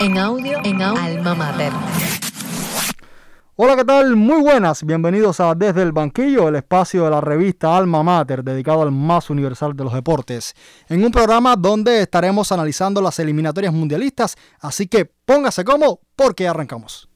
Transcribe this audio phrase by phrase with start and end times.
[0.00, 1.72] En audio, en Alma Mater.
[3.54, 4.16] Hola, ¿qué tal?
[4.16, 4.84] Muy buenas.
[4.84, 9.30] Bienvenidos a Desde el Banquillo, el espacio de la revista Alma Mater, dedicado al más
[9.30, 10.54] universal de los deportes.
[10.88, 17.11] En un programa donde estaremos analizando las eliminatorias mundialistas, así que póngase cómodo porque arrancamos.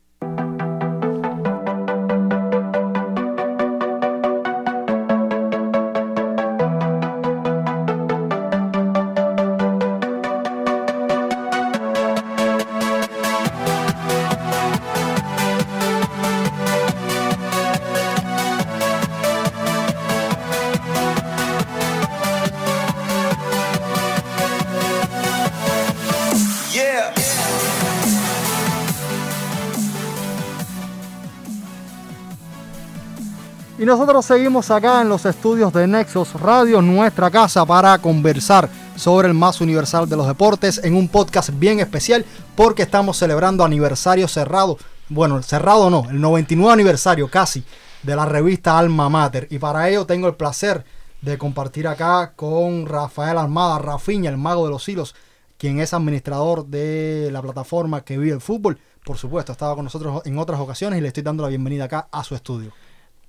[33.86, 39.34] Nosotros seguimos acá en los estudios de Nexos Radio, nuestra casa, para conversar sobre el
[39.34, 42.24] más universal de los deportes en un podcast bien especial
[42.56, 44.76] porque estamos celebrando aniversario cerrado.
[45.08, 47.62] Bueno, cerrado no, el 99 aniversario casi
[48.02, 49.46] de la revista Alma Mater.
[49.52, 50.84] Y para ello tengo el placer
[51.22, 55.14] de compartir acá con Rafael Armada, Rafiña, el mago de los hilos,
[55.58, 58.80] quien es administrador de la plataforma que vive el fútbol.
[59.04, 62.08] Por supuesto, estaba con nosotros en otras ocasiones y le estoy dando la bienvenida acá
[62.10, 62.72] a su estudio.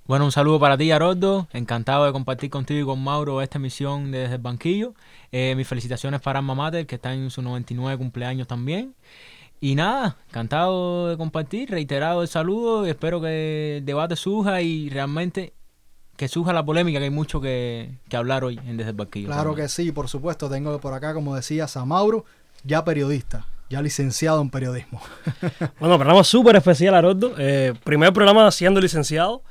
[0.08, 1.48] Bueno, un saludo para ti, Haroldo.
[1.52, 4.94] Encantado de compartir contigo y con Mauro esta emisión desde el banquillo.
[5.32, 8.94] Eh, mis felicitaciones para Alma Mater, que está en su 99 cumpleaños también.
[9.60, 12.86] Y nada, encantado de compartir, reiterado el saludo.
[12.86, 15.52] Espero que el debate surja y realmente
[16.16, 19.26] que surja la polémica, que hay mucho que, hablar hoy en Desde el Banquillo.
[19.26, 20.48] Claro que sí, por supuesto.
[20.48, 22.24] Tengo por acá, como decías, a Mauro,
[22.64, 25.02] ya periodista ya licenciado en periodismo.
[25.78, 27.34] bueno, programa súper especial, Haroldo.
[27.36, 29.42] Eh, primer programa siendo licenciado.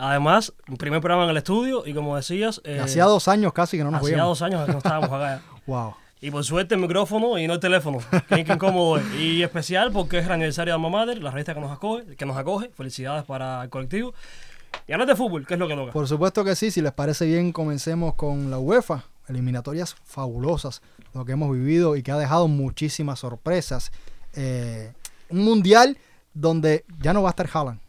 [0.00, 2.60] Además, primer programa en el estudio y como decías...
[2.62, 5.42] Eh, hacía dos años casi que no nos Hacía dos años que no estábamos acá.
[5.66, 5.94] wow.
[6.20, 7.98] Y por suerte el micrófono y no el teléfono.
[8.28, 11.72] Qué, incómodo Y especial porque es el aniversario de Alma Mater, la revista que nos
[11.72, 12.14] acoge.
[12.14, 12.70] Que nos acoge.
[12.76, 14.14] Felicidades para el colectivo.
[14.86, 15.92] Y hablar de fútbol, que es lo que toca.
[15.92, 16.70] Por supuesto que sí.
[16.70, 19.04] Si les parece bien, comencemos con la UEFA.
[19.26, 20.80] Eliminatorias fabulosas.
[21.12, 23.90] Lo que hemos vivido y que ha dejado muchísimas sorpresas.
[24.34, 24.92] Eh,
[25.28, 25.98] un mundial
[26.34, 27.80] donde ya no va a estar Haaland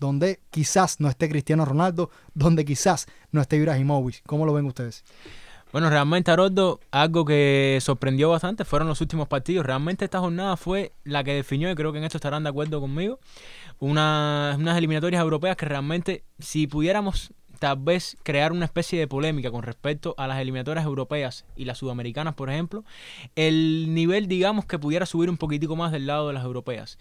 [0.00, 4.22] donde quizás no esté Cristiano Ronaldo, donde quizás no esté Ibrahimovic.
[4.26, 5.04] ¿Cómo lo ven ustedes?
[5.72, 9.64] Bueno, realmente, Haroldo, algo que sorprendió bastante fueron los últimos partidos.
[9.64, 12.80] Realmente esta jornada fue la que definió, y creo que en esto estarán de acuerdo
[12.80, 13.20] conmigo,
[13.78, 19.62] unas eliminatorias europeas que realmente, si pudiéramos tal vez crear una especie de polémica con
[19.62, 22.84] respecto a las eliminatorias europeas y las sudamericanas, por ejemplo,
[23.36, 26.98] el nivel, digamos, que pudiera subir un poquitico más del lado de las europeas.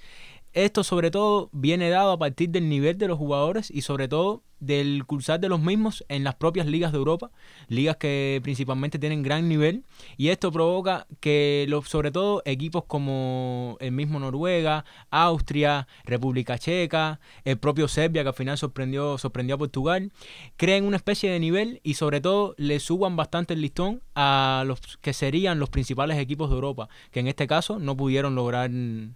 [0.54, 4.44] Esto sobre todo viene dado a partir del nivel de los jugadores y sobre todo
[4.60, 7.32] del cursar de los mismos en las propias ligas de Europa,
[7.68, 9.84] ligas que principalmente tienen gran nivel
[10.18, 17.20] y esto provoca que los, sobre todo equipos como el mismo Noruega, Austria, República Checa,
[17.46, 20.12] el propio Serbia que al final sorprendió, sorprendió a Portugal,
[20.58, 24.98] creen una especie de nivel y sobre todo le suban bastante el listón a los
[25.02, 28.70] que serían los principales equipos de Europa, que en este caso no pudieron lograr,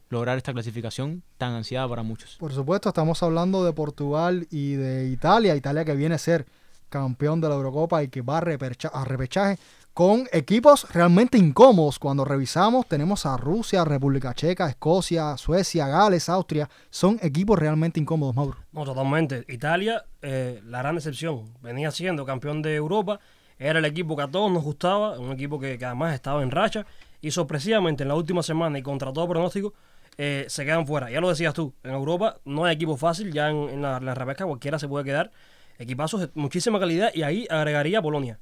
[0.10, 2.38] lograr esta clasificación tan ansiada para muchos.
[2.38, 6.46] Por supuesto, estamos hablando de Portugal y de Italia Italia, que viene a ser
[6.90, 9.58] campeón de la Eurocopa y que va a, repechaje
[9.94, 11.98] con equipos realmente incómodos.
[11.98, 16.70] Cuando revisamos, tenemos a Rusia, República Checa, Escocia, Suecia, Gales, Austria.
[16.90, 18.58] Son equipos realmente incómodos, Mauro.
[18.72, 19.44] No, totalmente.
[19.48, 21.46] Italia, eh, la gran excepción.
[21.62, 23.20] Venía siendo campeón de Europa.
[23.58, 25.18] Era el equipo que a todos nos gustaba.
[25.20, 26.86] Un equipo que, además estaba en racha.
[27.22, 29.74] Y sorpresivamente en la última semana y contra todo pronóstico,
[30.18, 31.10] eh, se quedan fuera.
[31.10, 34.46] Ya lo decías tú, en Europa no hay equipo fácil, ya en, la, la repesca
[34.46, 35.32] cualquiera se puede quedar.
[35.80, 38.40] Equipazos de muchísima calidad y ahí agregaría Polonia.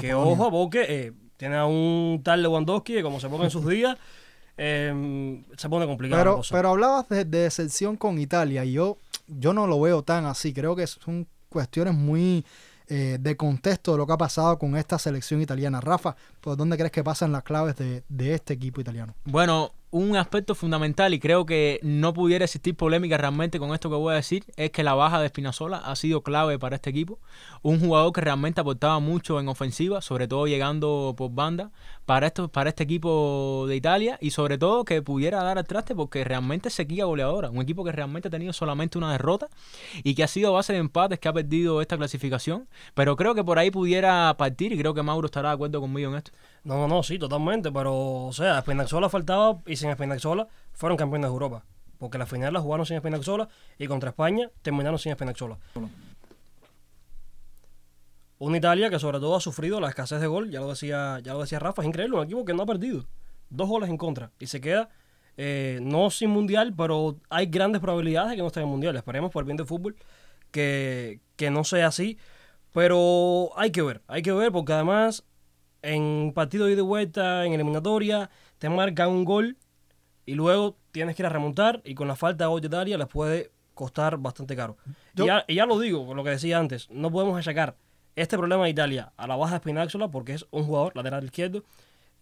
[0.00, 3.66] que ojo, porque eh, tiene a un tal Lewandowski que como se pone en sus
[3.66, 3.96] días,
[4.56, 6.22] em, se pone complicado.
[6.22, 10.26] Pero, pero hablabas de, de, excepción con Italia y yo, yo no lo veo tan
[10.26, 10.52] así.
[10.52, 12.44] Creo que son cuestiones muy...
[12.88, 15.80] Eh, de contexto de lo que ha pasado con esta selección italiana.
[15.80, 19.12] Rafa, ¿por dónde crees que pasan las claves de, de este equipo italiano?
[19.24, 23.96] Bueno, un aspecto fundamental y creo que no pudiera existir polémica realmente con esto que
[23.96, 27.18] voy a decir es que la baja de Espinazola ha sido clave para este equipo.
[27.62, 31.70] Un jugador que realmente aportaba mucho en ofensiva, sobre todo llegando por banda
[32.04, 35.94] para, esto, para este equipo de Italia y sobre todo que pudiera dar al traste
[35.94, 37.48] porque realmente sequía goleadora.
[37.48, 39.48] Un equipo que realmente ha tenido solamente una derrota
[40.04, 42.68] y que ha sido base de empates que ha perdido esta clasificación.
[42.92, 46.10] Pero creo que por ahí pudiera partir y creo que Mauro estará de acuerdo conmigo
[46.10, 46.32] en esto.
[46.66, 51.30] No, no, no, sí, totalmente, pero, o sea, Spinazzola faltaba y sin Spinazzola fueron campeones
[51.30, 51.64] de Europa.
[51.96, 53.48] Porque la final la jugaron sin Spinazzola
[53.78, 55.58] y contra España terminaron sin Spinazzola.
[58.38, 61.34] Una Italia que sobre todo ha sufrido la escasez de gol, ya lo decía, ya
[61.34, 63.06] lo decía Rafa, es increíble, un equipo que no ha perdido.
[63.48, 64.88] dos goles en contra y se queda
[65.36, 68.96] eh, no sin mundial, pero hay grandes probabilidades de que no esté en mundial.
[68.96, 69.94] Esperemos por el bien del fútbol
[70.50, 72.18] que, que no sea así.
[72.72, 75.24] Pero hay que ver, hay que ver porque además
[75.86, 78.28] en partido de ida y vuelta, en eliminatoria,
[78.58, 79.56] te marcan un gol
[80.24, 83.06] y luego tienes que ir a remontar y con la falta de gol Italia les
[83.06, 84.76] puede costar bastante caro.
[85.14, 87.76] Y ya, y ya lo digo, con lo que decía antes, no podemos achacar
[88.16, 91.62] este problema de Italia a la baja de Spinazzola porque es un jugador lateral izquierdo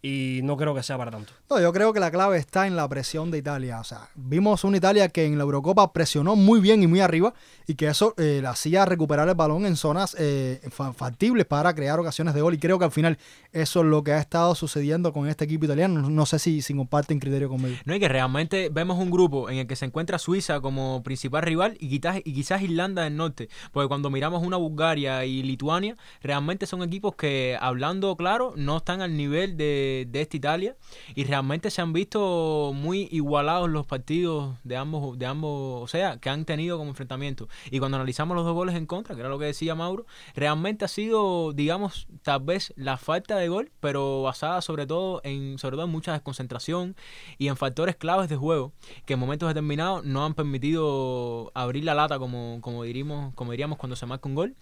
[0.01, 1.33] y no creo que sea para tanto.
[1.49, 3.79] No, yo creo que la clave está en la presión de Italia.
[3.79, 7.33] O sea, vimos una Italia que en la Eurocopa presionó muy bien y muy arriba
[7.67, 11.73] y que eso eh, le hacía recuperar el balón en zonas eh, fa- factibles para
[11.73, 12.53] crear ocasiones de gol.
[12.53, 13.17] Y creo que al final
[13.51, 15.99] eso es lo que ha estado sucediendo con este equipo italiano.
[16.01, 17.75] No, no sé si, si comparten criterio conmigo.
[17.85, 21.41] No, y que realmente vemos un grupo en el que se encuentra Suiza como principal
[21.41, 23.49] rival y quizás, y quizás Irlanda del Norte.
[23.71, 29.01] Porque cuando miramos una Bulgaria y Lituania, realmente son equipos que, hablando claro, no están
[29.01, 29.63] al nivel de,
[30.07, 30.75] de esta Italia.
[31.15, 36.17] Y realmente se han visto muy igualados los partidos de ambos, de ambos, o sea,
[36.17, 37.47] que han tenido como enfrentamiento.
[37.71, 40.05] Y cuando analizamos los dos goles en contra, que era lo que decía Mauro,
[40.35, 45.57] realmente ha sido, digamos, tal vez la falta de gol, pero basada sobre todo en,
[45.59, 46.95] sobre todo en mucha desconcentración
[47.37, 48.73] y en factores claves de juego
[49.05, 53.77] que en momentos determinados no han permitido abrir la lata como, como diríamos, como diríamos
[53.77, 54.55] cuando se marca un gol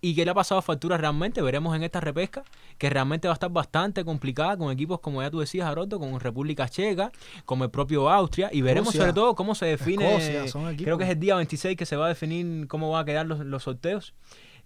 [0.00, 2.44] y que le ha pasado factura realmente, veremos en esta repesca
[2.78, 6.68] que realmente va a estar bastante complicada equipos como ya tú decías Aroto, con República
[6.68, 7.12] Checa,
[7.44, 11.04] como el propio Austria y veremos Rusia, sobre todo cómo se define, Escocia, creo que
[11.04, 13.62] es el día 26 que se va a definir cómo van a quedar los, los
[13.62, 14.14] sorteos,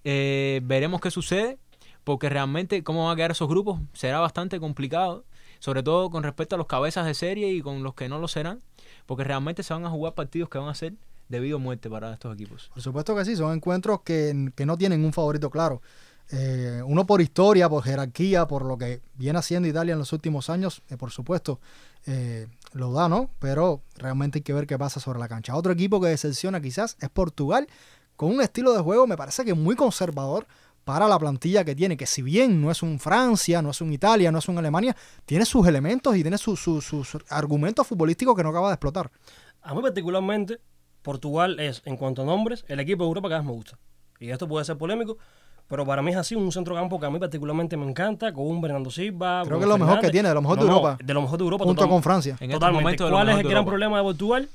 [0.03, 1.59] Eh, veremos qué sucede
[2.05, 5.25] porque realmente cómo van a quedar esos grupos será bastante complicado,
[5.59, 8.27] sobre todo con respecto a los cabezas de serie y con los que no lo
[8.29, 8.63] serán,
[9.07, 10.95] porque realmente se van a jugar partidos que van a ser
[11.29, 12.71] debido a muerte para estos equipos.
[12.73, 15.81] Por supuesto que sí, son encuentros que, que no tienen un favorito claro.
[16.33, 20.49] Eh, uno por historia, por jerarquía, por lo que viene haciendo Italia en los últimos
[20.49, 21.61] años, eh, por supuesto,
[22.07, 23.31] eh, lo da, ¿no?
[23.41, 25.57] Pero realmente hay que ver qué pasa sobre la cancha.
[25.57, 27.67] Otro equipo que decepciona quizás es Portugal,
[28.17, 30.47] con un estilo de juego me parece que muy conservador
[30.85, 33.93] para la plantilla que tiene, que si bien no es un Francia, no es un
[33.93, 34.97] Italia, no es un Alemania,
[35.27, 39.11] tiene sus elementos y tiene su- su- sus argumentos futbolísticos que no acaba de explotar.
[39.63, 40.59] A mí particularmente,
[41.03, 43.79] Portugal es, en cuanto a nombres, el equipo de Europa que más me gusta.
[44.19, 45.19] Y esto puede ser polémico,
[45.71, 48.61] pero para mí es así un centrocampo que a mí particularmente me encanta, con un
[48.61, 49.43] Bernardo Silva.
[49.45, 50.99] Creo Bruno que es lo mejor que tiene, de lo mejor de no, Europa.
[51.01, 51.65] De lo mejor de Europa.
[51.65, 52.37] Junto total- con Francia.
[52.41, 53.05] En estos Totalmente.
[53.05, 54.49] lo ¿Cuál es el gran problema de Portugal?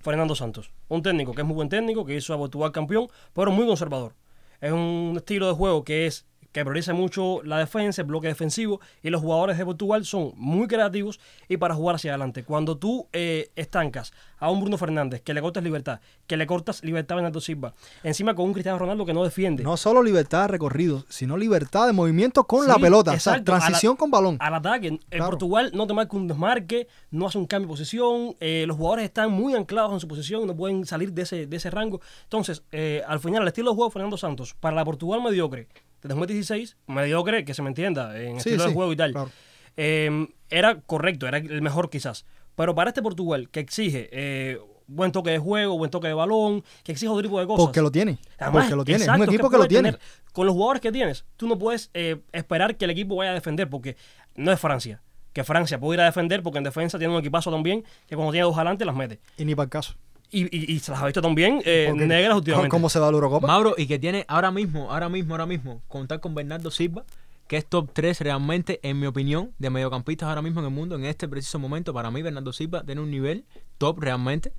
[0.00, 0.70] Fernando Santos.
[0.88, 4.14] Un técnico que es muy buen técnico, que hizo a Portugal campeón, pero muy conservador.
[4.62, 8.80] Es un estilo de juego que es que prioriza mucho la defensa, el bloque defensivo,
[9.02, 11.18] y los jugadores de Portugal son muy creativos
[11.48, 12.44] y para jugar hacia adelante.
[12.44, 16.82] Cuando tú eh, estancas a un Bruno Fernández, que le cortas libertad, que le cortas
[16.84, 20.42] libertad a Bernardo Silva, encima con un Cristiano Ronaldo que no defiende, No solo libertad
[20.42, 23.14] de recorrido, sino libertad de movimiento con la pelota.
[23.14, 24.36] exacto, o sea, transición la- con balón.
[24.40, 24.88] al ataque.
[24.88, 25.26] En Claro.
[25.30, 29.04] Portugal no te marca un desmarque, no hace un cambio de posición, eh, los jugadores
[29.04, 32.00] están muy anclados en su posición, no pueden salir de ese, de ese rango.
[32.24, 35.68] Entonces, eh, al final, el estilo de juego de Fernando Santos, para la Portugal mediocre,
[36.02, 39.12] de 2016, mediocre, que se me entienda, en Sí, estilo sí, de juego y tal,
[39.12, 39.30] claro.
[39.76, 42.24] eh, era correcto, era el mejor quizás.
[42.54, 46.62] Pero para este Portugal, que exige eh, buen toque de juego, buen toque de balón,
[46.84, 47.64] que exige otro tipo de cosas.
[47.64, 48.18] Porque lo tiene.
[48.38, 49.04] Además, porque lo tiene.
[49.04, 49.92] exacto, es un equipo que, lo tiene.
[49.92, 50.00] tener-
[50.32, 53.34] con los jugadores que tienes, tú no puedes eh, esperar que el equipo vaya a
[53.34, 53.96] defender, porque
[54.34, 55.02] no es Francia.
[55.32, 58.32] Que Francia puede ir a defender, porque en defensa tiene un equipazo también, que cuando
[58.32, 59.18] tiene dos adelante las mete.
[59.38, 59.94] Y ni para el caso.
[60.32, 62.70] Y, y- y se las ha visto también eh, negras últimamente.
[62.70, 63.46] ¿Cómo se va la Eurocopa?
[63.46, 67.04] Mauro, y que tiene ahora mismo, ahora mismo, ahora mismo, contar con Bernardo Silva,
[67.46, 70.96] que es top 3 realmente, en mi opinión, de mediocampistas ahora mismo en el mundo,
[70.96, 71.92] en este preciso momento.
[71.92, 73.44] Para mí, Bernardo Silva tiene un nivel
[73.76, 74.52] top realmente.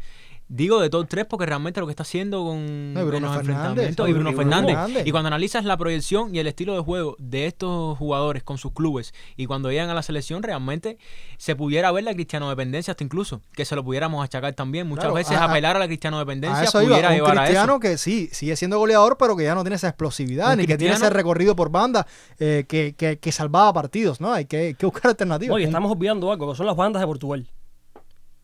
[0.56, 3.38] Digo de top 3 porque realmente lo que está haciendo con, No, y Bruno los
[3.38, 4.76] enfrentamientos y Bruno Bruno Fernández.
[4.76, 5.08] Fernández.
[5.08, 8.72] Y cuando analizas la proyección y el estilo de juego de estos jugadores con sus
[8.72, 11.00] clubes y cuando llegan a la selección, realmente
[11.40, 14.88] se pudiera ver la cristiano dependencia hasta incluso, que se lo pudiéramos achacar también.
[14.88, 17.16] Muchas Claro, veces a- a- apelar a la cristiano dependencia A eso iba, pudiera un
[17.16, 17.44] llevar a eso.
[17.46, 20.68] cristiano que sí, sigue siendo goleador, pero que ya no tiene esa explosividad, Un ni
[20.68, 22.06] que tiene ese recorrido por banda
[22.38, 24.32] eh, que, que, que salvaba partidos, ¿no?
[24.32, 25.56] Hay que, que buscar alternativas.
[25.56, 27.48] Oye, estamos olvidando algo, que son las bandas de Portugal.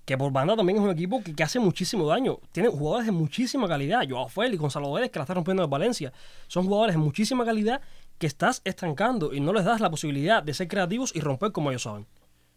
[0.09, 2.39] Que por banda también es un equipo que, que hace muchísimo daño.
[2.51, 4.01] Tiene jugadores de muchísima calidad.
[4.09, 6.11] Joao Félix, Gonzalo Vélez, que la está rompiendo en Valencia.
[6.47, 7.79] Son jugadores de muchísima calidad
[8.17, 11.69] que estás estancando y no les das la posibilidad de ser creativos y romper como
[11.69, 12.07] ellos saben.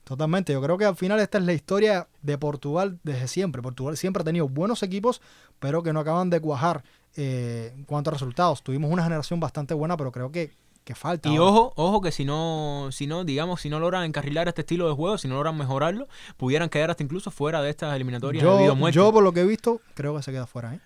[0.05, 3.61] Totalmente, yo creo que al final esta es la historia de Portugal desde siempre.
[3.61, 5.21] Portugal siempre ha tenido buenos equipos,
[5.59, 6.83] pero que no acaban de cuajar
[7.17, 8.63] eh, en cuanto a resultados.
[8.63, 10.53] Tuvimos una generación bastante buena, pero creo que,
[10.85, 11.29] que falta.
[11.29, 11.51] Y ahora.
[11.51, 14.95] ojo, ojo que si no, si no, digamos, si no logran encarrilar este estilo de
[14.95, 18.73] juego, si no logran mejorarlo, pudieran quedar hasta incluso fuera de estas eliminatorias debido yo,
[18.73, 18.97] a muerte.
[18.97, 20.75] yo, por lo que he visto, creo que se queda fuera.
[20.75, 20.81] ¿eh?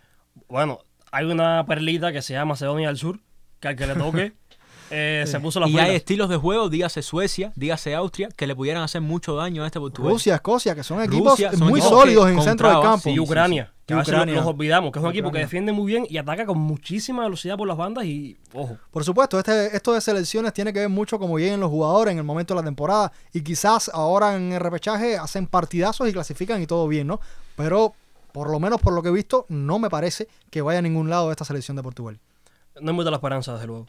[0.48, 3.20] Bueno, hay una perlita que se llama Macedonia del Sur,
[3.60, 4.32] que al que le toque
[4.90, 8.54] eh, se puso las Y hay estilos de juego, dígase Suecia, dígase Austria, que le
[8.54, 10.12] pudieran hacer mucho daño a este Portugal.
[10.12, 13.08] Rusia, Escocia, que son equipos Rusia, son muy equipos sólidos en centro del campo.
[13.08, 15.86] Y sí, Ucrania, que a veces los olvidamos, que es un equipo que defiende muy
[15.86, 19.92] bien y ataca con muchísima velocidad por las bandas y, ojo, Por supuesto, este, esto
[19.92, 22.64] de selecciones tiene que ver mucho cómo lleguen los jugadores en el momento de la
[22.64, 27.20] temporada y quizás ahora en el repechaje hacen partidazos y clasifican y todo bien, ¿no?
[27.54, 27.94] Pero
[28.32, 31.08] por lo menos por lo que he visto, no me parece que vaya a ningún
[31.08, 32.18] lado esta selección de Portugal.
[32.80, 33.86] no hay mucha la esperanza, desde luego.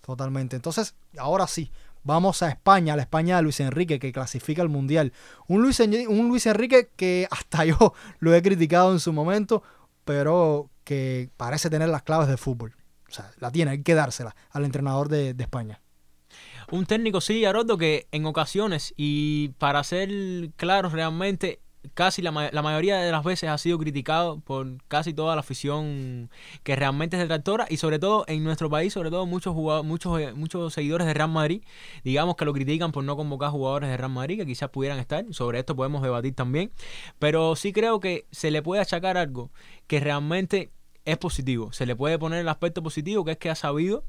[0.00, 0.56] Totalmente.
[0.56, 1.70] Entonces, ahora sí,
[2.02, 5.12] vamos a España, a la España de Luis Enrique, que clasifica al Mundial.
[5.48, 9.62] Un Luis, En- un Luis Enrique que hasta yo lo he criticado en su momento,
[10.04, 12.74] pero que parece tener las claves del fútbol.
[13.08, 15.80] O sea, la tiene, hay que dársela al entrenador de, de España.
[16.70, 20.08] Un técnico, sí, Haroldo, que en ocasiones, y para ser
[20.56, 21.58] claros realmente,
[21.94, 26.30] casi la, la mayoría de las veces ha sido criticado por casi toda la afición
[26.62, 30.20] que realmente es detractora y sobre todo en nuestro país, sobre todo muchos jugadores, muchos,
[30.20, 31.62] eh, muchos seguidores de Real Madrid,
[32.04, 35.24] digamos que lo critican por no convocar jugadores de Real Madrid que quizás pudieran estar,
[35.30, 36.70] sobre esto podemos debatir también,
[37.18, 39.50] pero sí creo que se le puede achacar algo
[39.86, 40.70] que realmente
[41.04, 44.04] es positivo, se le puede poner el aspecto positivo que es que ha sabido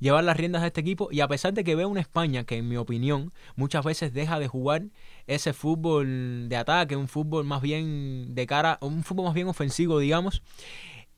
[0.00, 2.56] llevar las riendas de este equipo y a pesar de que veo una España que
[2.56, 4.84] en mi opinión muchas veces deja de jugar
[5.26, 9.98] ese fútbol de ataque, un fútbol más bien de cara, un fútbol más bien ofensivo,
[9.98, 10.42] digamos.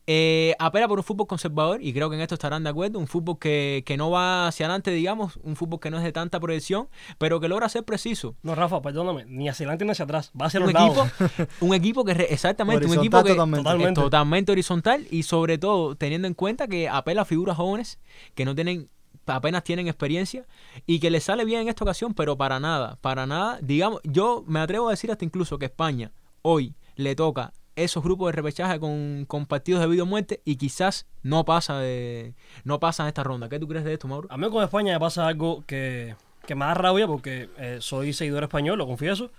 [0.08, 3.08] Eh, apela por un fútbol conservador y creo que en esto estarán de acuerdo, un
[3.08, 6.38] fútbol que, que no va hacia adelante, digamos, un fútbol que no es de tanta
[6.38, 8.36] proyección, pero que logra ser preciso.
[8.42, 11.48] No, Rafa, perdóname, ni hacia adelante ni hacia atrás, va hacia Un los equipo, lados.
[11.60, 13.62] un equipo que re- exactamente, un Horizontal equipo que totalmente.
[13.64, 14.00] Totalmente.
[14.00, 17.98] es totalmente horizontal y sobre todo teniendo en cuenta que apela a figuras jóvenes
[18.36, 18.88] que no tienen
[19.26, 20.46] apenas tienen experiencia
[20.86, 24.44] y que les sale bien en esta ocasión, pero para nada, para nada, digamos, yo
[24.46, 28.80] me atrevo a decir hasta incluso que España hoy le toca esos grupos de repechaje
[28.80, 33.08] con, con partidos de vida o muerte y quizás no pasa de no pasa en
[33.08, 33.48] esta ronda.
[33.48, 34.28] ¿Qué tú crees de esto, Mauro?
[34.30, 36.16] A mí con España me pasa algo que,
[36.46, 39.30] que me da rabia porque eh, soy seguidor español, lo confieso.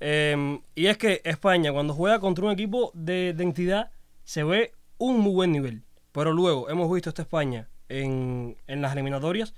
[0.00, 3.90] Eh, y es que España cuando juega contra un equipo de, de entidad
[4.24, 5.82] se ve un muy buen nivel.
[6.12, 9.54] Pero luego hemos visto esta España en, en las eliminatorias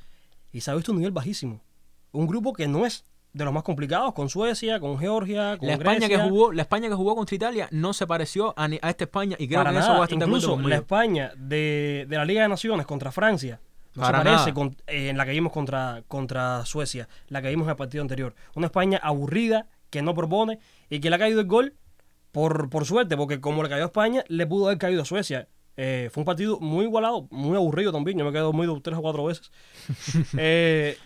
[0.52, 1.60] y se ha visto un nivel bajísimo.
[2.12, 5.74] Un grupo que no es de los más complicados, con Suecia, con Georgia, con La
[5.74, 6.24] España que Grecia.
[6.28, 9.46] jugó, la España que jugó contra Italia no se pareció a, a esta España y
[9.46, 9.98] creo Para que eso nada.
[10.00, 13.60] de acuerdo Incluso la España de, de la Liga de Naciones contra Francia
[13.94, 17.48] no Para se parece con- eh, en la que vimos contra, contra Suecia, la que
[17.50, 18.34] vimos en el partido anterior.
[18.54, 20.58] Una España aburrida, que no propone
[20.88, 21.74] y que le ha caído el gol
[22.30, 25.48] por, por suerte, porque como le cayó a España, le pudo haber caído a Suecia.
[25.76, 28.16] Eh, fue un partido muy igualado, muy aburrido también.
[28.18, 29.50] Yo me quedo muy tres o cuatro veces.
[30.38, 30.96] Eh,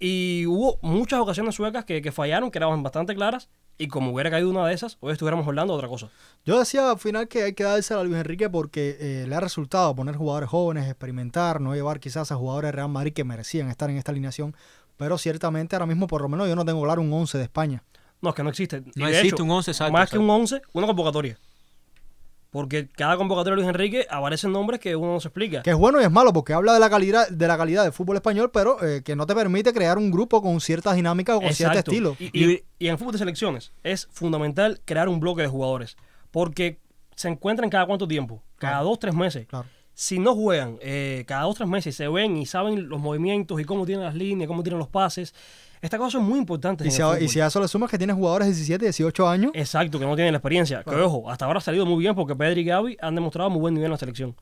[0.00, 3.50] y hubo muchas ocasiones suecas que, que fallaron, que eran bastante claras.
[3.76, 6.10] Y como hubiera caído una de esas, hoy estuviéramos hablando de otra cosa.
[6.44, 9.40] Yo decía al final que hay que darse a Luis Enrique porque eh, le ha
[9.40, 13.70] resultado poner jugadores jóvenes, experimentar, no llevar quizás a jugadores de Real Madrid que merecían
[13.70, 14.54] estar en esta alineación.
[14.96, 17.82] Pero ciertamente ahora mismo, por lo menos, yo no tengo claro un 11 de España.
[18.20, 18.82] No, es que no existe.
[18.94, 21.38] Y No de existe hecho, un 11 exacto, Más que un 11, una convocatoria.
[22.50, 25.62] Porque cada convocatoria de Luis Enrique aparecen nombres que uno no se explica.
[25.62, 27.92] Que es bueno y es malo porque habla de la calidad, de la calidad del
[27.92, 31.40] fútbol español, pero eh, que no te permite crear un grupo con ciertas dinámicas o
[31.40, 32.16] con cierto estilo.
[32.18, 35.96] Y, y- y en fútbol de selecciones es fundamental crear un bloque de jugadores.
[36.32, 36.80] Porque
[37.14, 38.42] se encuentran cada cuánto tiempo.
[38.56, 38.84] Cada Claro.
[38.88, 39.46] dos, tres meses.
[39.46, 39.66] Claro.
[39.94, 43.64] Si no juegan eh, cada dos, tres meses, se ven y saben los movimientos y
[43.64, 45.34] cómo tienen las líneas, cómo tienen los pases.
[45.82, 46.86] Estas cosas son muy importantes.
[46.86, 47.28] Y si, a, y fútbol.
[47.28, 50.14] si a eso le sumas que tienes jugadores de 17, 18 años, Exacto, que no
[50.14, 50.82] tienen la experiencia.
[50.84, 53.60] Que ojo, hasta ahora ha salido muy bien porque Pedri y Gaby han demostrado muy
[53.60, 54.36] buen nivel en la selección.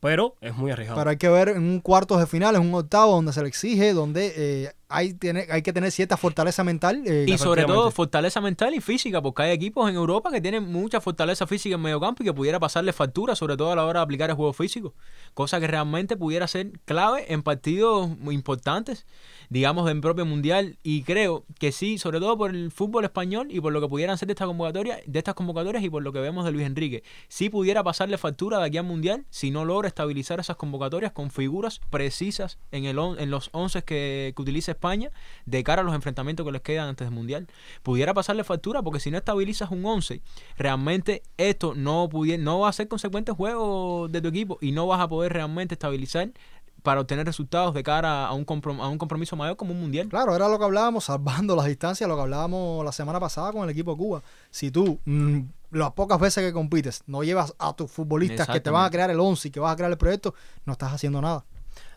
[0.00, 0.98] Pero es muy arriesgado.
[0.98, 3.46] pero hay que ver en un cuartos de final, en un octavo, donde se le
[3.46, 7.02] exige, donde eh, hay, tiene, hay que tener cierta fortaleza mental.
[7.06, 10.70] eh, Y sobre todo fortaleza mental y física, porque hay equipos en Europa que tienen
[10.70, 13.84] mucha fortaleza física en medio campo y que pudiera pasarle factura, sobre todo a la
[13.84, 14.94] hora de aplicar el juego físico.
[15.34, 19.06] Cosa que realmente pudiera ser clave en partidos muy importantes,
[19.48, 20.78] digamos, del propio mundial.
[20.82, 24.18] Y creo que sí, sobre todo por el fútbol español y por lo que pudieran
[24.18, 27.02] ser de esta convocatoria, de estas convocatorias y por lo que vemos de Luis Enrique.
[27.28, 31.30] Sí pudiera pasarle factura de aquí al mundial si no logra estabilizar esas convocatorias con
[31.30, 34.81] figuras precisas en, el on- en los 11 que, que utiliza España
[35.46, 37.46] de cara a los enfrentamientos que les quedan antes del mundial.
[37.82, 40.20] Pudiera pasarle factura porque si no estabilizas un 11,
[40.58, 44.86] realmente esto no, pudie- no va a ser consecuente juego de tu equipo y no
[44.86, 46.30] vas a poder realmente estabilizar
[46.82, 50.08] para obtener resultados de cara a un, comprom- a un compromiso mayor como un mundial.
[50.08, 53.62] Claro, era lo que hablábamos, salvando las distancias, lo que hablábamos la semana pasada con
[53.64, 54.22] el equipo de Cuba.
[54.50, 58.70] Si tú, mm, las pocas veces que compites, no llevas a tus futbolistas que te
[58.70, 60.34] van a crear el 11 y que vas a crear el proyecto,
[60.66, 61.44] no estás haciendo nada.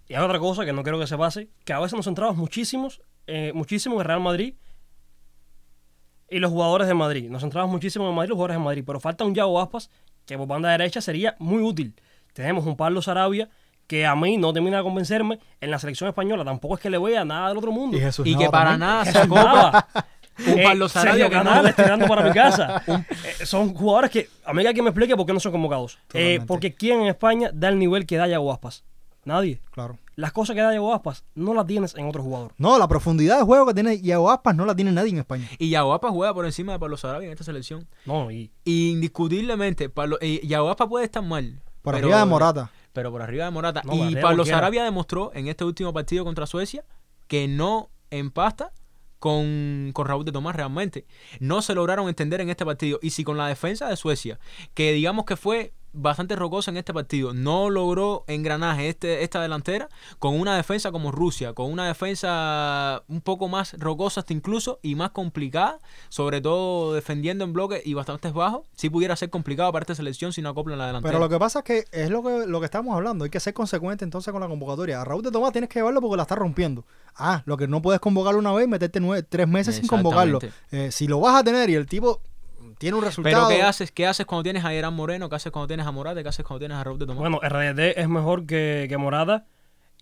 [0.07, 2.35] Y hay otra cosa que no quiero que se pase, que a veces nos centramos
[2.37, 4.53] muchísimos, eh, muchísimo en el Real Madrid
[6.29, 7.29] y los jugadores de Madrid.
[7.29, 9.89] Nos centramos muchísimo en Madrid y los jugadores de Madrid, pero falta un Yago Aspas
[10.25, 11.95] que por banda derecha sería muy útil.
[12.33, 13.49] Tenemos un Pablo Sarabia
[13.87, 16.43] que a mí no termina de convencerme en la selección española.
[16.43, 17.95] Tampoco es que le vea nada del otro mundo.
[17.97, 18.79] Y Jesús Y Nava que para también.
[18.89, 19.87] nada Jesús sacó Nava.
[20.47, 22.83] un Eh, Pablo Sarabia no- Canales tirando para mi casa.
[23.39, 25.97] Eh, son jugadores que, a mí hay que me explique por qué no son convocados.
[26.13, 28.83] Eh, porque ¿quién en España da el nivel que da Yago Aspas?
[29.25, 29.59] Nadie.
[29.71, 29.97] Claro.
[30.15, 32.53] Las cosas que da Yago Aspas no las tienes en otro jugador.
[32.57, 35.49] No, la profundidad de juego que tiene Iago Aspas no la tiene nadie en España.
[35.59, 37.87] Y Yaguapa juega por encima de Pablo Sarabia en esta selección.
[38.05, 41.61] No, y Y indiscutiblemente, Pablo, y Yaguapa puede estar mal.
[41.81, 42.71] Por pero- arriba de Morata.
[42.93, 43.81] Pero por arriba de Morata.
[43.83, 44.57] No, y Pablo cualquiera.
[44.59, 46.85] Sarabia demostró en este último partido contra Suecia
[47.27, 48.71] que no empasta
[49.19, 51.05] con, con Raúl de Tomás realmente.
[51.39, 52.99] No se lograron entender en este partido.
[53.01, 54.39] Y si con la defensa de Suecia,
[54.73, 59.89] que digamos que fue bastante rocosa en este partido, no logró engranaje este, esta delantera,
[60.19, 64.95] con una defensa como Rusia, con una defensa un poco más rocosa hasta incluso y
[64.95, 69.83] más complicada, sobre todo defendiendo en bloque y bastante bajo, sí pudiera ser complicado para
[69.83, 71.11] esta selección si no acopla en la delantera.
[71.11, 73.23] Pero lo que pasa es que es lo que, lo que estamos hablando.
[73.23, 75.01] Hay que ser consecuente entonces con la convocatoria.
[75.01, 76.85] A Raúl de Tomás tienes que llevarlo porque la está rompiendo.
[77.15, 80.39] Ah, lo que no puedes convocarlo una vez y meterte nueve, tres meses sin convocarlo.
[80.71, 82.21] Eh, si lo vas a tener y el tipo
[82.77, 83.47] tiene un resultado.
[83.47, 83.91] Pero ¿qué haces?
[83.91, 85.29] ¿Qué haces cuando tienes a Irán Moreno?
[85.29, 86.21] ¿Qué haces cuando tienes a Morata?
[86.23, 87.19] ¿Qué haces cuando tienes a Raúl de Tomás?
[87.19, 89.45] bueno, RDT es mejor que, que Morada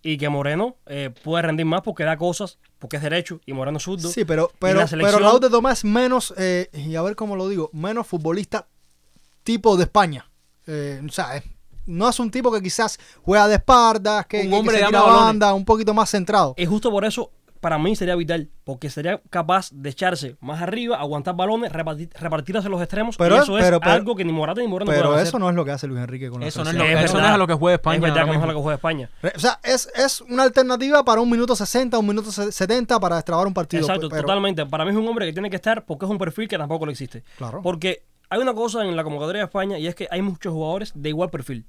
[0.01, 3.77] y que Moreno eh, puede rendir más porque da cosas, porque es derecho y Moreno
[3.77, 4.09] es zurdo.
[4.09, 7.15] Sí, pero, pero, la selección- pero Raúl de Tomás es menos, eh, y a ver
[7.15, 8.67] cómo lo digo, menos futbolista
[9.43, 10.29] tipo de España.
[10.67, 11.43] Eh, o sea, es-
[11.85, 14.87] no es un tipo que quizás juega de espaldas, que, Un que hombre se tira
[14.99, 15.25] ambos balones.
[15.25, 16.53] banda, un poquito más centrado.
[16.57, 17.29] Y justo por eso,
[17.63, 22.58] para mí sería vital, porque sería capaz de echarse más arriba, aguantar balones, repartir, repartir
[22.58, 23.17] hacia los extremos.
[23.17, 25.39] Pero y es- eso es pero- algo que ni Morata ni Moreno Pero eso hacer.
[25.39, 27.13] no es lo que hace Luis Enrique con la Eso no es lo- Es eso
[27.20, 28.60] no es a lo que juega España Es verdad que no es a lo que
[28.62, 29.10] juega España.
[29.36, 33.15] O sea, es, es una alternativa para un minuto 60, un minuto se- 70 para
[33.15, 33.82] destrabar un partido.
[33.82, 34.65] Exacto, pero- totalmente.
[34.67, 36.86] Para mí es un hombre que tiene que estar porque es un perfil que tampoco
[36.86, 37.24] lo existe.
[37.38, 37.62] Claro.
[37.63, 40.91] Porque hay una cosa en la convocatoria de España y es que hay muchos jugadores
[40.96, 41.65] de igual perfil.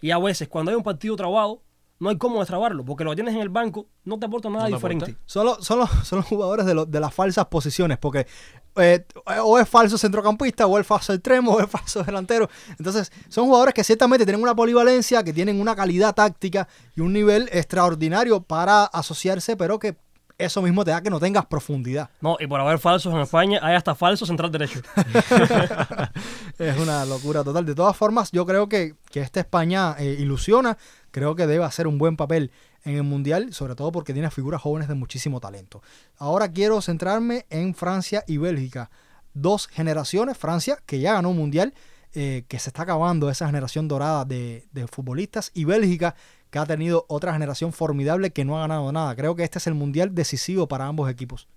[0.00, 1.62] Y a veces, cuando hay un partido trabado,
[1.98, 4.64] no hay cómo destrabarlo, porque lo que tienes en el banco no te aporta nada
[4.64, 5.04] No te diferente.
[5.06, 5.22] aporta.
[5.26, 8.26] Son los, son los- son los jugadores de, lo- de las falsas posiciones, porque
[8.76, 9.06] eh,
[9.42, 12.50] o es falso centrocampista, o es falso extremo, o es falso delantero.
[12.78, 17.14] Entonces, son jugadores que ciertamente tienen una polivalencia, que tienen una calidad táctica y un
[17.14, 19.96] nivel extraordinario para asociarse, pero que
[20.38, 22.10] eso mismo te da que no tengas profundidad.
[22.20, 24.80] No, y por haber falsos en España, hay hasta falso central derecho.
[26.58, 27.66] Es una locura total.
[27.66, 30.78] De todas formas, yo creo que, que esta España eh, ilusiona.
[31.10, 32.50] Creo que debe hacer un buen papel
[32.84, 35.82] en el Mundial, sobre todo porque tiene figuras jóvenes de muchísimo talento.
[36.16, 38.90] Ahora quiero centrarme en Francia y Bélgica.
[39.34, 40.38] Dos generaciones.
[40.38, 41.74] Francia, que ya ganó un Mundial,
[42.14, 45.50] eh, que se está acabando esa generación dorada de, de futbolistas.
[45.52, 46.14] Y Bélgica,
[46.50, 49.14] que ha tenido otra generación formidable que no ha ganado nada.
[49.14, 51.48] Creo que este es el Mundial decisivo para ambos equipos.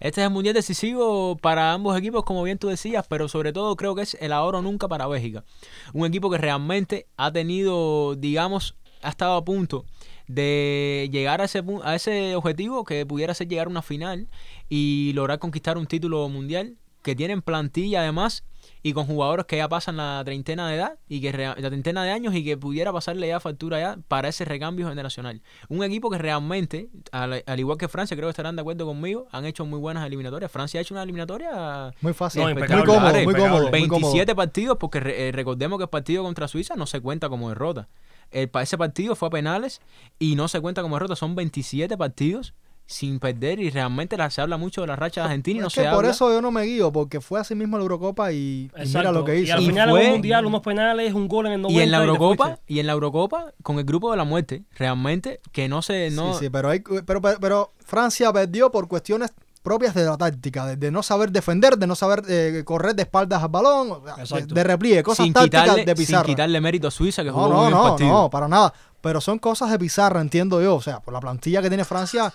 [0.00, 3.76] Este es el mundial decisivo para ambos equipos, como bien tú decías, pero sobre todo
[3.76, 5.44] creo que es el ahora o nunca para Bélgica.
[5.92, 9.84] Un equipo que realmente ha tenido, digamos, ha estado a punto
[10.26, 14.28] de llegar a ese, a ese objetivo que pudiera ser llegar a una final
[14.68, 18.42] y lograr conquistar un título mundial, que tienen plantilla además
[18.88, 22.12] y con jugadores que ya pasan la treintena de edad y que la treintena de
[22.12, 25.42] años y que pudiera pasarle ya factura ya para ese recambio generacional.
[25.68, 29.26] Un equipo que realmente, al, al igual que Francia, creo que estarán de acuerdo conmigo,
[29.32, 30.52] han hecho muy buenas eliminatorias.
[30.52, 32.42] Francia ha hecho una eliminatoria Muy fácil.
[32.42, 33.18] No, muy cómodo, muy cómodo.
[33.18, 33.22] impecable.
[33.26, 33.70] muy cómodo.
[34.12, 37.48] 27 partidos, porque re- eh, recordemos que el partido contra Suiza no se cuenta como
[37.48, 37.88] derrota.
[38.30, 39.80] El, ese partido fue a penales
[40.20, 41.16] y no se cuenta como derrota.
[41.16, 42.54] Son 27 partidos
[42.88, 45.66] sin perder y realmente la- se habla mucho de la racha de Argentina y no
[45.66, 46.10] es se que por habla.
[46.10, 49.24] eso yo no me guío, porque fue así mismo la Eurocopa y, y mira lo
[49.24, 49.54] que Y hizo.
[49.54, 51.82] al Y final fue- en un mundial, unos penales, un gol en el 90 y
[51.84, 52.62] en la Eurocopa fuiste.
[52.68, 56.34] y en la Eurocopa con el grupo de la muerte realmente que no se no
[56.34, 59.32] Sí, sí, pero, hay, pero, pero, pero Francia perdió por cuestiones
[59.64, 63.02] propias de la táctica, de, de no saber defender, de no saber eh, correr de
[63.02, 66.24] espaldas al balón, de, de repliegue, cosas sin tácticas quitarle, de sin pizarra.
[66.24, 68.08] quitarle mérito a Suiza que no, jugó muy no, bien no, partido.
[68.12, 68.72] no, para nada.
[69.00, 70.76] Pero son cosas de pizarra, entiendo yo.
[70.76, 72.32] O sea, por la plantilla que tiene Francia,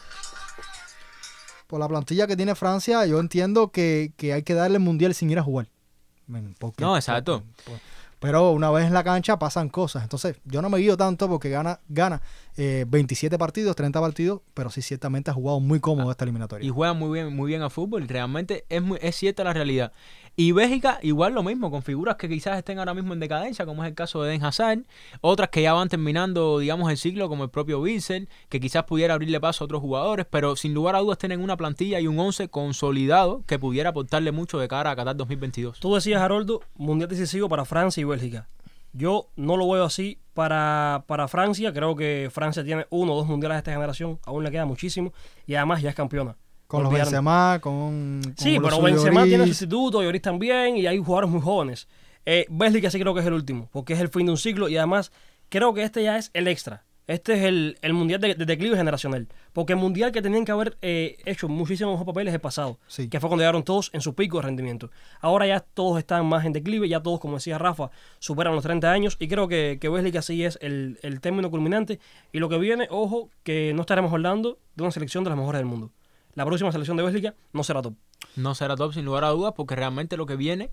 [1.72, 5.16] por la plantilla que tiene Francia, yo entiendo que, que hay que darle el mundial
[5.16, 5.68] sin ir a jugar.
[6.60, 7.44] Porque- No, exacto.
[8.20, 10.04] pero una vez en la cancha pasan cosas.
[10.04, 12.22] Entonces, yo no me guío tanto porque gana, gana
[12.56, 16.66] eh, 27 partidos, 30 partidos, pero sí ciertamente ha jugado muy cómodo esta eliminatoria.
[16.68, 18.08] y juega muy bien, muy bien a fútbol.
[18.08, 19.92] Realmente es, muy, es cierta la realidad.
[20.36, 23.84] Y Bélgica, igual lo mismo, con figuras que quizás estén ahora mismo en decadencia, como
[23.84, 24.84] es el caso de Den Hazard,
[25.20, 29.14] otras que ya van terminando, digamos, el ciclo, como el propio Witzel, que quizás pudiera
[29.14, 32.18] abrirle paso a otros jugadores, pero sin lugar a dudas tienen una plantilla y un
[32.18, 35.80] 11 consolidado que pudiera aportarle mucho de cara a Qatar 2022.
[35.80, 38.48] Tú decías, Haroldo, mundial decisivo para Francia y Bélgica.
[38.94, 41.72] Yo no lo veo así para, para Francia.
[41.74, 44.20] Creo que Francia tiene uno o dos mundiales de esta generación.
[44.26, 45.14] Aún le queda muchísimo.
[45.48, 46.36] Y además ya es campeona.
[46.72, 51.30] Con los Benzema, con, con Sí, pero Benzema tiene sustituto, Lloris también, y hay jugadores
[51.30, 51.88] muy jóvenes.
[52.26, 54.70] Eh, Bélgica sí creo que es el último, porque es el fin de un ciclo
[54.70, 55.12] y además
[55.50, 56.86] creo que este ya es el extra.
[57.08, 59.28] Este es el, el mundial de, de declive generacional.
[59.52, 62.80] Porque el mundial que tenían que haber eh, hecho muchísimos papeles es el pasado.
[62.88, 63.10] Sí.
[63.10, 64.92] Que fue cuando llegaron todos en su pico de rendimiento.
[65.20, 68.90] Ahora ya todos están más en declive, ya todos, como decía Rafa, superan los 30
[68.90, 69.18] años.
[69.20, 72.00] Y creo que, que Wesley que así es el, el término culminante.
[72.32, 75.60] Y lo que viene, ojo, que no estaremos hablando de una selección de las mejores
[75.60, 75.92] del mundo.
[76.34, 77.94] La próxima selección de Wesley no será top.
[78.36, 80.70] No será top sin lugar a dudas porque realmente lo que viene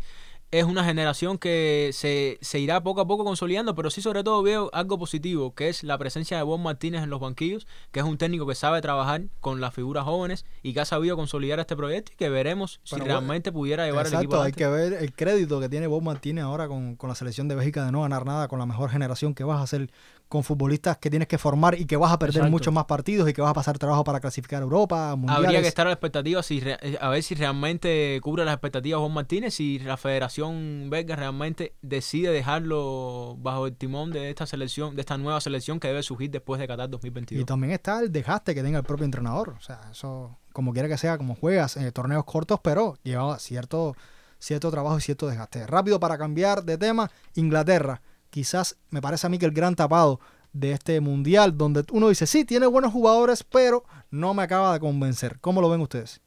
[0.50, 4.42] es una generación que se, se irá poco a poco consolidando, pero sí sobre todo
[4.42, 8.06] veo algo positivo, que es la presencia de Bob Martínez en los banquillos, que es
[8.06, 11.76] un técnico que sabe trabajar con las figuras jóvenes y que ha sabido consolidar este
[11.76, 14.92] proyecto y que veremos si bueno, realmente pudiera llevar el equipo Exacto, hay que ver
[14.94, 18.00] el crédito que tiene Bob Martínez ahora con, con la selección de Bélgica de no
[18.00, 19.90] ganar nada, con la mejor generación que vas a hacer
[20.28, 22.50] con futbolistas que tienes que formar y que vas a perder Exacto.
[22.50, 25.46] muchos más partidos y que vas a pasar trabajo para clasificar a Europa, mundiales.
[25.46, 29.00] Habría que estar a la expectativa si eh, a ver si realmente cubre las expectativas
[29.00, 34.94] Juan Martínez, si la Federación belga realmente decide dejarlo bajo el timón de esta selección,
[34.94, 37.46] de esta nueva selección que debe surgir después de Qatar Y 2022.
[37.46, 39.50] también está el desgaste que tenga el propio entrenador.
[39.50, 43.96] O sea, eso, como quiera que sea, como juegas en torneos cortos, pero lleva cierto,
[44.38, 45.66] cierto trabajo y cierto desgaste.
[45.66, 48.02] Rápido para cambiar de tema, Inglaterra.
[48.30, 50.20] Quizás me parece a mí que el gran tapado
[50.52, 54.80] de este mundial, donde uno dice, sí, tiene buenos jugadores, pero no me acaba de
[54.80, 55.38] convencer.
[55.40, 56.20] ¿Cómo lo ven ustedes?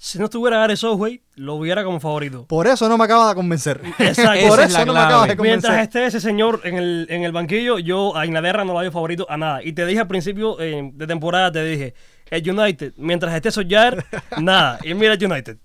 [0.00, 2.46] Si no estuviera Gareth Southway, lo hubiera como favorito.
[2.46, 3.80] Por eso no me acaba de convencer.
[3.98, 4.46] Exacto.
[4.46, 5.70] Por es eso no me acaba de convencer.
[5.70, 8.92] Mientras esté ese señor en el, en el banquillo, yo a Inglaterra no lo doy
[8.92, 9.60] favorito a nada.
[9.64, 11.94] Y te dije al principio eh, de temporada, te dije,
[12.30, 14.04] el United, mientras esté Solskjaer,
[14.40, 14.78] nada.
[14.84, 15.58] Y mira el United.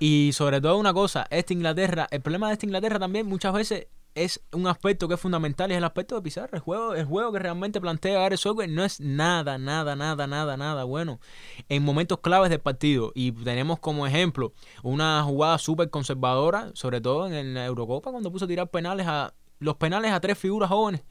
[0.00, 3.86] Y sobre todo una cosa, esta Inglaterra, el problema de esta Inglaterra también muchas veces
[4.14, 6.54] es un aspecto que es fundamental y es el aspecto de Pizarro.
[6.54, 10.56] El juego, el juego que realmente plantea Gareth Southgate no es nada, nada, nada, nada,
[10.56, 11.20] nada bueno
[11.68, 13.12] en momentos claves del partido.
[13.14, 18.44] Y tenemos como ejemplo una jugada súper conservadora, sobre todo en la Eurocopa, cuando puso
[18.44, 21.02] a tirar penales a los penales a tres figuras jóvenes.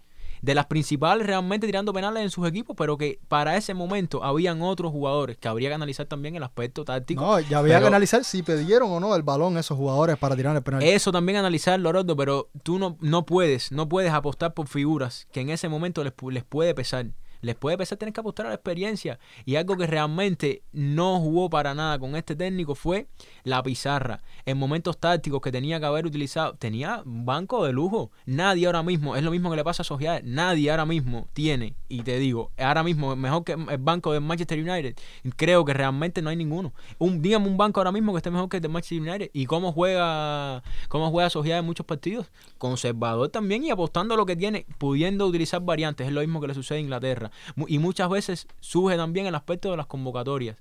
[0.42, 4.62] De las principales realmente tirando penales en sus equipos, pero que para ese momento habían
[4.62, 7.22] otros jugadores que habría que analizar también el aspecto táctico.
[7.22, 10.36] No, ya había pero- que analizar si pidieron o no el balón esos jugadores para
[10.36, 10.82] tirar el penal.
[10.82, 15.42] Eso también analizarlo, Orlando, pero tú no, no puedes, no puedes apostar por figuras que
[15.42, 17.06] en ese momento les, les puede pesar.
[17.42, 19.20] Les puede pesar tener que apostar a la experiencia.
[19.46, 23.08] Y algo que realmente no jugó para nada con este técnico fue
[23.44, 24.22] la pizarra.
[24.46, 28.12] En momentos tácticos que tenía que haber utilizado, tenía un banco de lujo.
[28.26, 31.76] Nadie ahora mismo, es lo mismo que le pasa a Sojiar, nadie ahora mismo tiene,
[31.90, 34.96] y te digo, ahora mismo mejor que el banco del Manchester United.
[35.36, 36.74] Creo que realmente no hay ninguno.
[36.98, 39.32] Un, dígame un banco ahora mismo que esté mejor que el del Manchester United.
[39.34, 42.32] ¿Y cómo juega, cómo juega en muchos partidos?
[42.58, 46.08] Conservador también y apostando lo que tiene, pudiendo utilizar variantes.
[46.08, 47.31] Es lo mismo que le sucede a Inglaterra.
[47.68, 50.58] Y muchas veces surge también el aspecto de las convocatorias.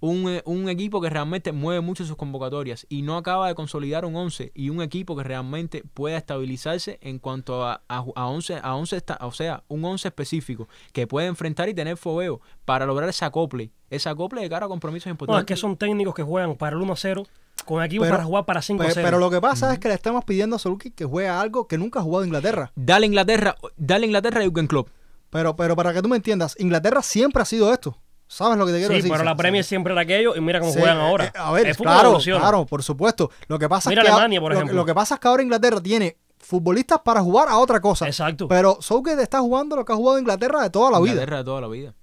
[0.00, 4.04] Un, eh, un equipo que realmente mueve mucho sus convocatorias y no acaba de consolidar
[4.04, 8.60] un 11 y un equipo que realmente pueda estabilizarse en cuanto a, a, a 11,
[8.62, 12.86] a 11 esta- o sea, un 11 específico que puede enfrentar y tener fogueo para
[12.86, 15.46] lograr ese acople, ese acople de cara a compromisos No, es importantes.
[15.46, 17.26] que son técnicos que juegan para el 1-0,
[17.64, 18.94] con equipos Pero- para jugar para 5-0.
[18.94, 21.66] Pe- Pero lo que pasa es que le estamos pidiendo a Soluki que juegue algo
[21.66, 22.70] que nunca ha jugado Inglaterra.
[22.76, 24.88] Dale Inglaterra, dale a Inglaterra a Jürgen Klopp.
[25.30, 27.96] Pero, pero para que tú me entiendas, Inglaterra siempre ha sido esto.
[28.26, 29.10] ¿Sabes lo que te quiero Sí, decir?
[29.10, 31.24] pero la Premier siempre era aquello y mira cómo Sí, juegan ahora.
[31.26, 33.30] eh, a ver, El claro, claro, por supuesto.
[33.48, 34.76] Lo que pasa Mira es que Alemania, por lo- ejemplo.
[34.76, 38.06] Lo, que pasa es que ahora Inglaterra tiene futbolistas para jugar a otra cosa.
[38.06, 38.46] Exacto.
[38.46, 41.10] Pero Southgate está jugando lo que ha jugado Inglaterra de toda la vida.
[41.12, 41.94] Inglaterra de toda la vida.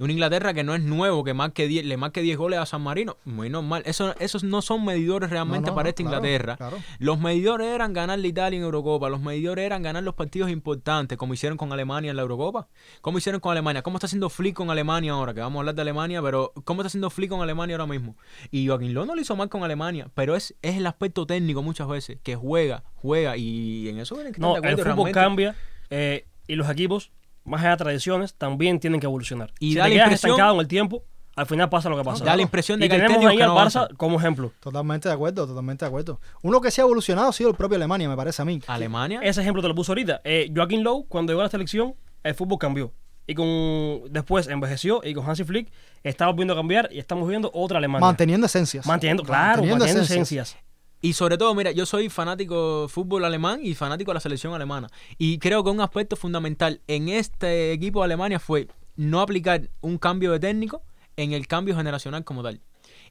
[0.00, 2.82] Una Inglaterra que no es nuevo, que marque 10 le marque 10 goles a San
[2.82, 3.16] Marino.
[3.24, 3.82] Muy normal.
[3.86, 6.56] Eso, esos no son medidores realmente No, no, para esta claro, Inglaterra.
[6.56, 6.76] claro.
[6.98, 9.08] Los medidores eran ganar la Italia en Eurocopa.
[9.08, 12.68] Los medidores eran ganar los partidos importantes, como hicieron con Alemania en la Eurocopa.
[13.00, 13.82] ¿Cómo hicieron con Alemania?
[13.82, 15.34] ¿Cómo está haciendo Flick con Alemania ahora?
[15.34, 18.16] Que vamos a hablar de Alemania, pero ¿cómo está haciendo Flick con Alemania ahora mismo?
[18.50, 21.62] Y Joaquín Lowe no lo hizo mal con Alemania, pero es, es el aspecto técnico
[21.62, 24.84] muchas veces, que juega, juega, y en eso tienen que estar No, de el fútbol
[24.86, 25.12] realmente.
[25.12, 25.56] cambia
[25.90, 27.10] eh, y los equipos,
[27.44, 29.52] más allá de tradiciones, también tienen que evolucionar.
[29.60, 31.04] Y si da te la quedas impresión- estancado en el tiempo,
[31.36, 32.24] al final pasa lo que pasa.
[32.24, 34.52] Da la impresión de y que tenemos ahí al no Barça como ejemplo.
[34.60, 36.20] Totalmente de acuerdo, totalmente de acuerdo.
[36.42, 38.60] Uno que se ha evolucionado ha sido el propio Alemania, me parece a mí.
[38.68, 39.20] Alemania.
[39.22, 40.20] Ese ejemplo te lo puso ahorita.
[40.24, 42.92] Eh, Joaquín Lowe, cuando llegó a la selección, el fútbol cambió.
[43.26, 47.78] Y con después envejeció y con Hansi Flick estamos viendo cambiar y estamos viendo otra
[47.78, 48.06] Alemania.
[48.06, 48.86] Manteniendo esencias.
[48.86, 50.48] Manteniendo, claro, Manteniendo manteniendo, esencias.
[50.50, 50.63] esencias.
[51.04, 54.88] Y sobre todo, mira, yo soy fanático fútbol alemán y fanático de la selección alemana.
[55.18, 59.98] Y creo que un aspecto fundamental en este equipo de Alemania fue no aplicar un
[59.98, 60.82] cambio de técnico
[61.18, 62.62] en el cambio generacional como tal.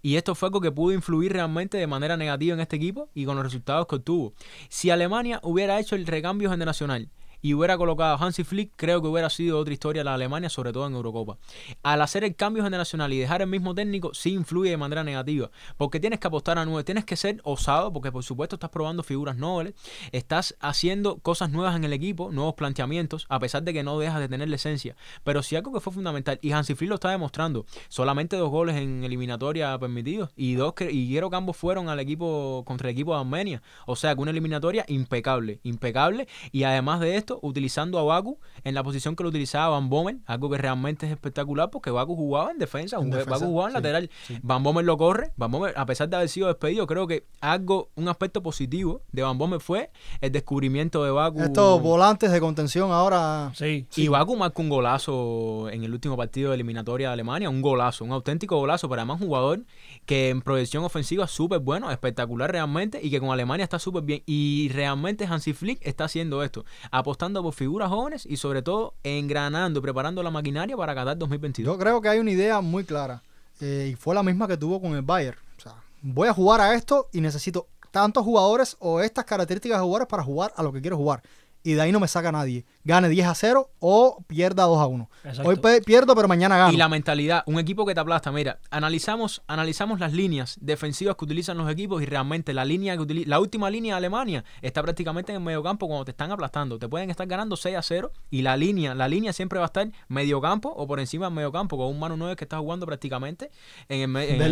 [0.02, 3.26] Y esto fue algo que pudo influir realmente de manera negativa en este equipo y
[3.26, 4.34] con los resultados que obtuvo.
[4.70, 7.12] Si Alemania hubiera hecho el recambio generacional
[7.44, 10.72] y hubiera colocado a Hansi Flick, creo que hubiera sido otra historia la Alemania, sobre
[10.72, 11.38] todo en Eurocopa.
[11.84, 15.52] Al hacer el cambio generacional y dejar el mismo técnico, sí influye de manera negativa,
[15.78, 19.04] porque tienes que apostar a nueve, tienes que ser osado, porque por supuesto estás probando
[19.04, 19.74] figuras nobles,
[20.14, 24.22] estás haciendo cosas nuevas en el equipo, nuevos planteamientos, a pesar de que no dejas
[24.22, 24.96] de tener la esencia.
[25.26, 28.78] Pero sí algo que fue fundamental, y Hansi Flick lo está demostrando, solamente dos goles
[28.78, 33.14] en eliminatoria permitidos, y dos que, y Guero Campos fueron al equipo contra el equipo
[33.14, 33.62] de Armenia.
[33.86, 38.74] O sea que una eliminatoria impecable, impecable, y además de esto, utilizando a Baku en
[38.76, 42.52] la posición que lo utilizaba Van Bommel, algo que realmente es espectacular porque Baku jugaba
[42.52, 44.10] en defensa, En Baku jugaba en sí, lateral.
[44.28, 44.38] sí.
[44.42, 47.90] Van Bommel lo corre, Van Bommel, a pesar de haber sido despedido, creo que algo,
[47.96, 49.92] un aspecto positivo de Van Bommel fue
[50.22, 51.42] el descubrimiento de Baku.
[51.42, 53.52] Estos volantes de contención ahora.
[53.56, 57.62] Sí, Y Baku marcó un golazo en el último partido de eliminatoria de Alemania, un
[57.62, 59.66] golazo, un auténtico golazo, pero además un jugador
[60.06, 64.04] que en proyección ofensiva es súper bueno, espectacular realmente, y que con Alemania está súper
[64.04, 64.24] bien.
[64.26, 69.82] Y realmente Hansi Flick está haciendo esto, apostando por figuras jóvenes y sobre todo engranando,
[69.82, 71.74] preparando la maquinaria para Qatar 2022.
[71.76, 73.22] Yo creo que hay una idea muy clara.
[73.62, 75.38] eh, y fue la misma que tuvo con el Bayern.
[75.58, 79.84] O sea, voy a jugar a esto y necesito tantos jugadores o estas características de
[79.84, 81.22] jugadores para jugar a lo que quiero jugar.
[81.66, 82.66] Y de ahí no me saca nadie.
[82.84, 85.10] Gane 10 a 0 o pierda 2 a 1.
[85.24, 85.50] Exacto.
[85.50, 86.74] Hoy pierdo, pero mañana gano.
[86.74, 88.32] Y la mentalidad, un equipo que te aplasta.
[88.34, 93.04] Mira, analizamos, analizamos las líneas defensivas que utilizan los equipos y realmente la línea que
[93.04, 96.78] utili- la última línea de Alemania está prácticamente en el mediocampo cuando te están aplastando.
[96.78, 99.68] Te pueden estar ganando 6 a 0 y la línea, la línea siempre va a
[99.68, 103.52] estar mediocampo o por encima del mediocampo con un mano 9 que está jugando prácticamente
[103.88, 104.50] en el, en De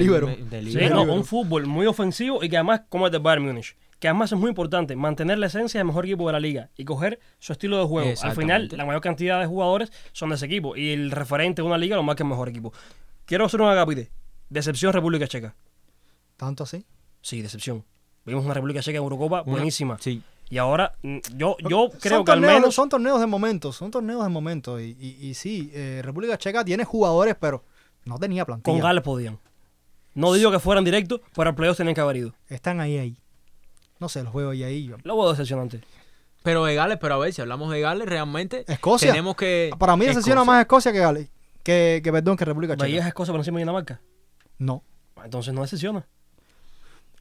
[0.50, 3.76] de Sí, no, un fútbol muy ofensivo y que además, como es de Bayern Múnich,
[4.02, 6.86] que además es muy importante mantener la esencia del mejor equipo de la liga y
[6.86, 8.14] coger su estilo de juego.
[8.24, 11.68] Al final, la mayor cantidad de jugadores son de ese equipo y el referente de
[11.68, 12.74] una liga lo marca el mejor equipo.
[13.26, 14.10] Quiero hacer un agapite.
[14.50, 15.54] Decepción República Checa.
[16.36, 16.84] ¿Tanto así?
[17.22, 17.86] Sí, decepción.
[18.26, 19.98] Vimos una República Checa en Eurocopa Una- buenísima.
[20.00, 20.22] Sí.
[20.50, 22.76] Y ahora, mm, yo, yo Son creo que al torneos- menos.
[22.76, 23.76] Son torneos de momentos.
[23.76, 24.82] Son torneos de momentos.
[24.82, 27.64] Y, y, y sí, eh, República Checa tiene jugadores, pero
[28.06, 28.74] no tenía plantilla.
[28.74, 29.38] Con Gales podían.
[30.16, 32.34] No digo que fueran directos, pero al playoff tenían que haber ido.
[32.50, 33.18] Están ahí, ahí.
[34.02, 34.86] No sé, los veo ahí, ahí.
[34.88, 35.80] yo- Lo veo decepcionante.
[36.44, 39.12] Pero de Gales, pero a ver, si hablamos de Gales, realmente Escocia.
[39.12, 39.70] tenemos que...
[39.78, 40.54] Para mí decepciona Escocia.
[40.54, 41.30] más Escocia que Gales.
[41.64, 42.86] Que, que, perdón, que República Checa.
[42.86, 44.02] ¿Veías Escocia por encima de Dinamarca?
[44.58, 44.84] No.
[45.24, 46.08] Entonces no decepciona.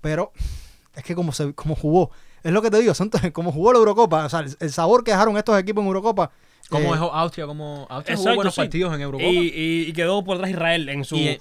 [0.00, 0.32] Pero
[0.94, 2.10] es que como, se, como jugó.
[2.42, 4.24] Es lo que te digo, son como jugó la Eurocopa.
[4.24, 6.30] O sea, el, el sabor que dejaron estos equipos en Eurocopa.
[6.70, 8.60] Como eh, dejó Austria, como Austria jugó Exacto, buenos sí.
[8.62, 9.30] partidos en Eurocopa.
[9.30, 11.16] Y, y- y quedó por atrás Israel en su.
[11.16, 11.38] Y,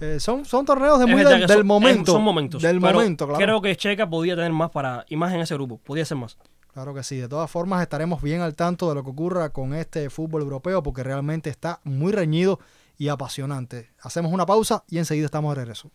[0.00, 2.12] eh, son, son torneos de muy verdad del, que del son- momento.
[2.12, 2.62] Son momentos.
[2.62, 3.44] Del pero momento, claro.
[3.44, 5.78] Creo que Checa podía tener más para y más en ese grupo.
[5.78, 6.36] Podía ser más.
[6.72, 7.16] Claro que sí.
[7.18, 10.82] De todas formas, estaremos bien al tanto de lo que ocurra con este fútbol europeo
[10.82, 12.58] porque realmente está muy reñido
[12.98, 13.90] y apasionante.
[14.02, 15.90] Hacemos una pausa y enseguida estamos de regreso.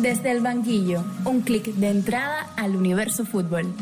[0.00, 3.72] Desde el banquillo, un clic de entrada al universo fútbol.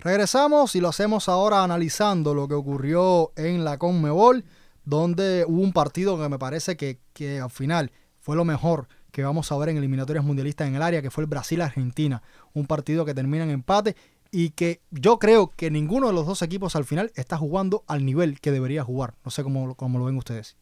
[0.00, 4.44] Regresamos y lo hacemos ahora analizando lo que ocurrió en la Conmebol,
[4.84, 9.22] donde hubo un partido que me parece que, que al final fue lo mejor que
[9.22, 12.22] vamos a ver en eliminatorias mundialistas en el área, que fue el Brasil-Argentina.
[12.54, 13.94] Un partido que termina en empate
[14.30, 18.06] y que yo creo que ninguno de los dos equipos al final está jugando al
[18.06, 19.16] nivel que debería jugar.
[19.22, 20.56] No sé cómo, cómo lo ven ustedes.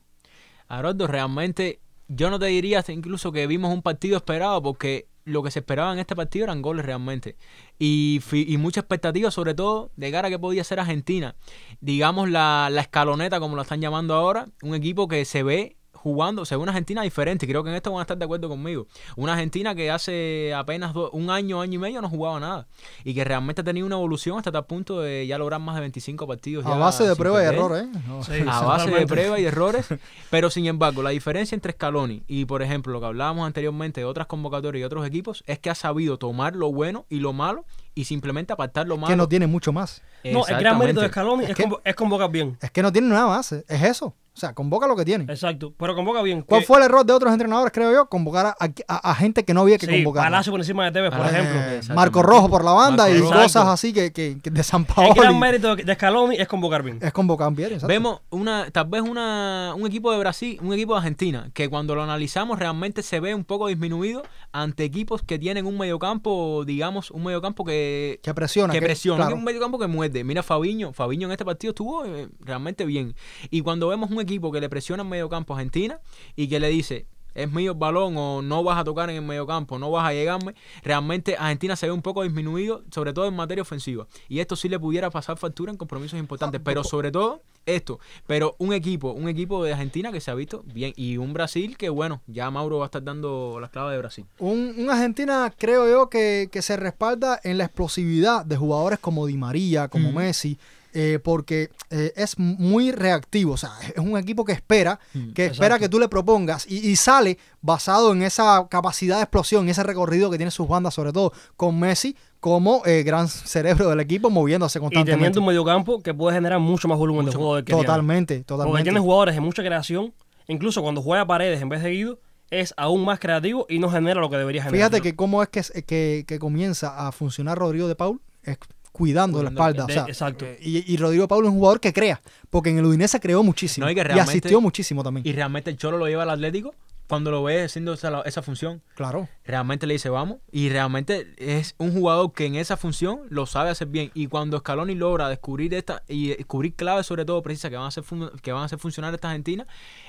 [0.67, 5.51] Haroldo, realmente yo no te diría incluso que vimos un partido esperado porque lo que
[5.51, 7.37] se esperaba en este partido eran goles realmente.
[7.79, 11.37] Y, y mucha expectativa sobre todo de cara a que podía ser Argentina.
[11.81, 15.78] Digamos la, la escaloneta como lo están llamando ahora, un equipo que se ve
[16.09, 18.49] jugando, se ve una Argentina diferente, creo que en esto van a estar de acuerdo
[18.49, 18.87] conmigo.
[19.17, 22.67] Una Argentina que hace apenas do- un año, año y medio no jugaba nada.
[23.05, 25.83] Y que realmente ha tenido una evolución hasta tal punto de ya lograr más de
[25.83, 26.65] 25 partidos.
[26.67, 28.01] A ya base de prueba y perder error, ¿eh?
[28.07, 28.23] No.
[28.25, 29.87] Sí, a base de pruebas y errores.
[30.31, 34.05] Pero sin embargo, la diferencia entre Scaloni y, por ejemplo, lo que hablábamos anteriormente de
[34.07, 37.65] otras convocatorias y otros equipos es que ha sabido tomar lo bueno y lo malo
[37.95, 39.09] y simplemente apartar lo malo.
[39.13, 40.03] Que no tiene mucho más.
[40.25, 41.09] No, el gran mérito de.
[41.09, 42.57] Scaloni Es es, que- convo- es convocar bien.
[42.61, 43.53] Es que no tiene nada más.
[43.53, 44.15] Es eso.
[44.39, 45.25] O sea, convoca lo que tiene.
[45.25, 45.75] Exacto.
[45.77, 46.43] Pero convoca bien.
[46.43, 48.07] ¿Cuál Que- fue el error de otros entrenadores, creo yo?
[48.09, 50.23] Convocar a, a- a gente que no había que Sí, convocar.
[50.27, 51.95] Palacio por encima de Tevez, por Ah, ejemplo.
[51.97, 53.33] Marco Rojo por la banda Marco y Rojo.
[53.33, 53.71] cosas Exacto.
[53.73, 56.99] así que, que, que de San El Paolo gran mérito de Scaloni es convocar bien.
[57.03, 57.69] es convocar bien.
[57.73, 57.89] exacto.
[57.89, 61.97] Vemos una, tal vez una, un equipo de Brasil, un equipo de Argentina, que cuando
[61.97, 64.23] lo analizamos realmente se ve un poco disminuido
[64.53, 68.73] ante equipos que tienen un mediocampo, digamos, un mediocampo que, que presiona.
[68.73, 69.35] que presiona, claro.
[69.37, 70.23] un mediocampo que muerde.
[70.23, 73.15] Mira Fabiño, Fabiño en este partido estuvo eh, realmente bien.
[73.51, 76.01] Y cuando vemos un equipo que le presiona en mediocampo a Argentina
[76.37, 79.23] y que le dice, es mío el balón o no vas a tocar en el
[79.23, 83.35] mediocampo, no vas a llegarme, realmente Argentina se ve un poco disminuido, sobre todo en
[83.35, 84.07] materia ofensiva.
[84.29, 88.01] Y esto sí le pudiera pasar factura en compromisos importantes, pero sobre todo esto.
[88.27, 91.77] Pero un equipo, un equipo de Argentina que se ha visto bien y un Brasil
[91.77, 94.27] que, bueno, ya Mauro va a estar dando las claves de Brasil.
[94.39, 99.27] Un, un Argentina, creo yo, que, que se respalda en la explosividad de jugadores como
[99.27, 100.59] Di María, como Messi,
[101.01, 103.53] eh, porque eh, es muy reactivo.
[103.53, 105.79] O sea, es un equipo que espera, que espera exacto.
[105.79, 110.29] que tú le propongas y, y sale basado en esa capacidad de explosión, ese recorrido
[110.29, 114.81] que tiene sus bandas, sobre todo con Messi, como eh, gran cerebro del equipo moviéndose
[114.81, 115.19] Y constantemente.
[115.19, 117.87] teniendo un mediocampo que puede generar mucho más volumen de juego del que tiene.
[117.87, 118.83] Totalmente, Porque totalmente.
[118.83, 120.13] tiene jugadores de mucha creación.
[120.49, 122.19] Incluso cuando juega paredes en vez de Guido,
[122.51, 124.91] es aún más creativo y no genera lo que debería generar.
[124.91, 128.59] Fíjate que cómo es que, que, que comienza a funcionar Rodrigo de Paul, es
[128.99, 129.87] cuidando la espalda.
[129.87, 130.45] de- o sea, exacto.
[130.45, 133.43] eh, y, y Rodrigo Paul es un jugador que crea, porque en el Udinese creó
[133.43, 133.87] muchísimo.
[133.87, 135.27] No, y que y realmente- asistió muchísimo también.
[135.27, 136.75] Y realmente el Cholo lo lleva al Atlético
[137.07, 138.83] cuando lo ve haciendo esa, esa función.
[138.95, 139.29] claro.
[139.47, 143.71] realmente le dice vamos y realmente es un jugador que en esa función lo sabe
[143.71, 147.77] hacer bien y cuando Scaloni logra descubrir esta y descubrir claves sobre todo precisas que
[147.79, 148.05] van a hacer
[148.43, 149.67] que van a hacer funcionar esta Argentina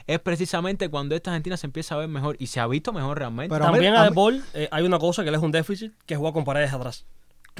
[0.07, 3.17] es precisamente cuando esta Argentina se empieza a ver mejor y se ha visto mejor
[3.17, 5.31] realmente Pero a mí- También a a mí- De Paul eh, hay una cosa que
[5.31, 7.05] le es un déficit, que es jugar con paredes atrás.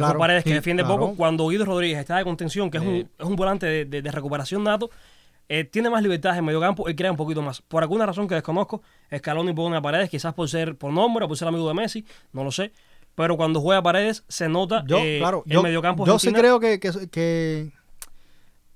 [0.06, 1.00] Claro, paredes que sí, defiende claro.
[1.00, 1.16] poco.
[1.16, 4.12] Cuando Guido Rodríguez está de contención, que es, un, es un volante de, de- de
[4.12, 4.90] recuperación nato,
[5.48, 7.62] eh, tiene más libertad en medio campo y crea un poquito más.
[7.62, 8.82] Por alguna razón que desconozco,
[9.16, 12.06] Scaloni pone a paredes, quizás por ser por nombre o por ser amigo de Messi,
[12.34, 12.72] no lo sé.
[13.16, 16.32] Pero cuando juega a paredes se nota Yo, eh, claro, el yo, mediocampo yo sí
[16.32, 17.72] creo que, que, que,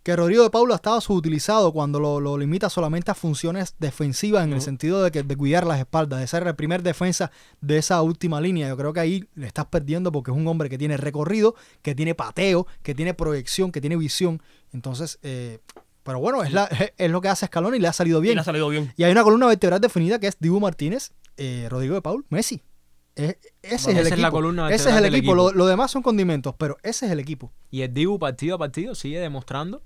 [0.03, 4.51] que Rodrigo de Paula estaba subutilizado cuando lo, lo limita solamente a funciones defensivas en
[4.51, 8.01] el sentido de, que, de cuidar las espaldas, de ser el primer defensa de esa
[8.01, 8.67] última línea.
[8.67, 11.95] Yo creo que ahí le estás perdiendo porque es un hombre que tiene recorrido, que
[11.95, 14.41] tiene pateo, que tiene proyección, que tiene visión.
[14.73, 15.59] Entonces, eh,
[16.03, 16.65] pero bueno, es, la,
[16.97, 18.35] es lo que hace Scaloni y le ha salido y bien.
[18.35, 18.91] le ha salido bien.
[18.97, 22.61] Y hay una columna vertebral definida que es Dibu Martínez, eh, Rodrigo de Paul, Messi.
[23.15, 24.21] Es- ese Bueno, es el esa es equipo.
[24.21, 25.17] la columna ese es el equipo.
[25.17, 25.35] equipo.
[25.35, 27.53] Lo, lo demás son condimentos, pero ese es el equipo.
[27.71, 29.81] y el Dibu partido a partido sigue demostrando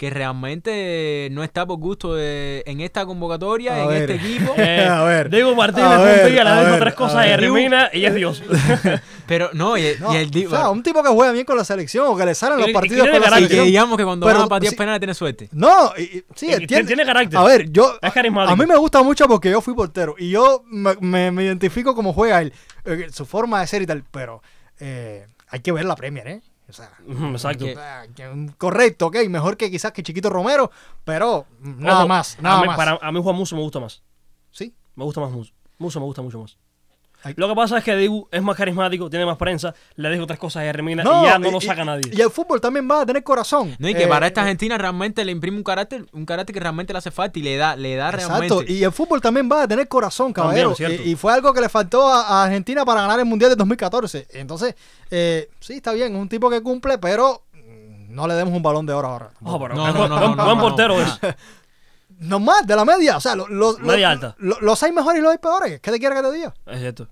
[0.00, 4.10] que realmente no está por gusto de- en esta convocatoria, A en ver.
[4.10, 4.54] este equipo.
[4.56, 7.26] Eh, A ver, Diego Martínez a un ver, día le a dijo ver, tres cosas
[7.26, 8.42] y elimina y es Dios.
[9.26, 11.64] Pero no, y, No, y el o sea, un tipo que juega bien con la
[11.64, 13.42] selección o que le salen los partidos tiene con la carácter.
[13.44, 13.66] y que selección.
[13.66, 15.48] digamos que cuando Pero, van a patear sí, penales tiene suerte.
[15.52, 17.38] No, y- y- sí, Y- tiene, tiene carácter.
[17.38, 17.98] A ver, yo.
[18.00, 18.52] Es carismático.
[18.54, 21.94] A mí me gusta mucho porque yo fui portero y yo me, me- me identifico
[21.94, 22.54] como juega él,
[22.86, 24.42] eh, su forma de ser y tal, pero
[24.80, 26.40] eh, hay que ver la Premier, ¿eh?
[26.70, 27.66] O sea, Ujú, Exacto.
[27.66, 30.70] Que- correcto, ok, mejor que quizás que Chiquito Romero,
[31.04, 32.76] pero nada Ojo, más, a nada mí, más.
[32.76, 34.02] Para, a mí Juan Muso me gusta más.
[34.50, 35.52] Sí, Me gusta más Muso.
[35.78, 36.56] Muso me gusta mucho más.
[37.36, 40.38] Lo que pasa es que Dibu es más carismático, tiene más prensa, le dijo tres
[40.38, 42.10] cosas y termina No, y ya no y- lo saca nadie.
[42.12, 43.74] Y el fútbol también va a tener corazón.
[43.78, 46.60] No, y que Eh, para esta Argentina realmente le imprime un carácter, un carácter que
[46.60, 48.72] realmente le hace falta y le da, le da Exacto, realmente.
[48.72, 50.74] y el fútbol también va a tener corazón, caballero.
[50.78, 53.56] y, y fue algo que le faltó a, a Argentina para ganar el Mundial de
[53.56, 54.26] 2014.
[54.30, 54.74] Entonces,
[55.10, 57.42] eh, sí, está bien, es un tipo que cumple, pero
[58.08, 59.30] no le demos un balón de oro ahora.
[59.44, 61.02] Ojo, pero No, buen, no, no, buen- no, buen no, portero no.
[61.02, 61.18] es.
[62.20, 63.16] No más, de la media.
[63.16, 64.34] O sea, lo- lo- lo- Media alta.
[64.38, 65.80] lo- los seis mejores y los seis peores.
[65.80, 66.54] ¿Qué te quiere que te diga?
[66.66, 67.08] Es cierto.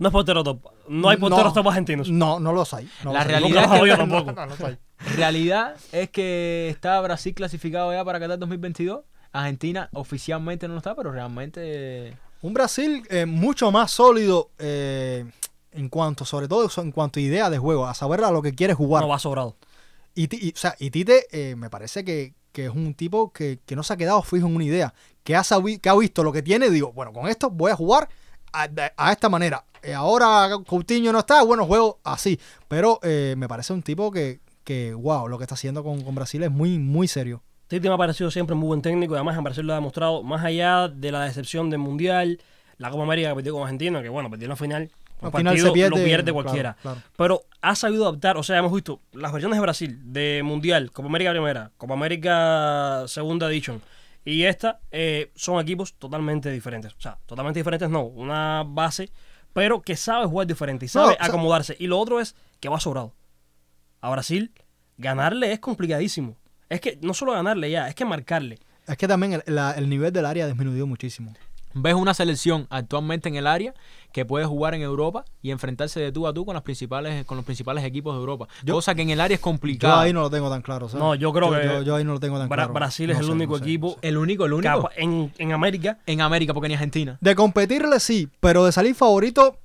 [0.00, 0.60] No es portero top.
[0.88, 1.52] No hay porteros No.
[1.62, 2.08] top argentinos.
[2.10, 2.88] No, no los hay.
[3.04, 3.28] No La los hay.
[3.32, 4.26] realidad Nunca es que- los.
[4.26, 4.78] No, no los hay.
[5.16, 9.00] Realidad es que está Brasil clasificado ya para Qatar 2022.
[9.32, 15.24] Argentina oficialmente no lo está, pero realmente Un Brasil eh, mucho más sólido eh,
[15.72, 18.54] en cuanto, sobre todo en cuanto a idea de juego, a saber a lo que
[18.54, 19.02] quiere jugar.
[19.02, 19.56] No va sobrado.
[20.14, 23.58] Y, y, o sea, y Tite eh, me parece que, que es un tipo que,
[23.66, 26.22] que no se ha quedado fijo en una idea, que ha, sabi- que ha visto
[26.22, 28.08] lo que tiene digo, bueno, con esto voy a jugar
[28.52, 29.64] a, a esta manera.
[29.82, 32.38] Eh, ahora Coutinho no está, bueno, juego así.
[32.68, 36.14] Pero eh, me parece un tipo que, que, wow, lo que está haciendo con, con
[36.14, 37.42] Brasil es muy, muy serio.
[37.66, 39.76] Tite me ha parecido siempre un muy buen técnico y además en Brasil lo ha
[39.76, 42.40] demostrado, más allá de la decepción del Mundial,
[42.78, 44.90] la Copa América que perdió con Argentina, que bueno, perdió en la final,
[45.26, 46.76] Al final partido se pierde, lo pierde claro, cualquiera.
[46.82, 47.02] claro.
[47.16, 51.08] Pero ha sabido adaptar, o sea, hemos visto las versiones de Brasil, de Mundial, Copa
[51.08, 53.80] América Primera, Copa América Segunda Edition,
[54.24, 56.92] y esta eh, son equipos totalmente diferentes.
[56.94, 59.10] O sea, totalmente diferentes no, una base,
[59.52, 61.76] pero que sabe jugar diferente y sabe No, o sea- acomodarse.
[61.78, 63.12] Y lo otro es que va sobrado.
[64.00, 64.52] A Brasil,
[64.98, 66.36] ganarle es complicadísimo.
[66.68, 68.58] Es que no solo ganarle ya, es que marcarle.
[68.86, 71.34] Es que también el, la- el nivel del área ha disminuido muchísimo.
[71.74, 73.74] Ves una selección actualmente en el área
[74.12, 77.36] que puede jugar en Europa y enfrentarse de tú a tú con las principales con
[77.36, 78.46] los principales equipos de Europa.
[78.62, 80.00] Yo- cosa que en el área es Yo complicada.
[80.02, 80.88] ahí no lo tengo tan claro.
[80.88, 81.02] ¿sabes?
[81.02, 82.72] No, yo creo que Yo, yo ahí no lo tengo tan Bra- claro.
[82.74, 83.96] Brasil No es el sé, único no sé, no equipo sé.
[84.02, 84.88] El único, el único.
[84.96, 85.98] en, en América.
[86.06, 87.18] En América, porque ni Argentina.
[87.20, 89.58] De competirle sí, pero de salir favorito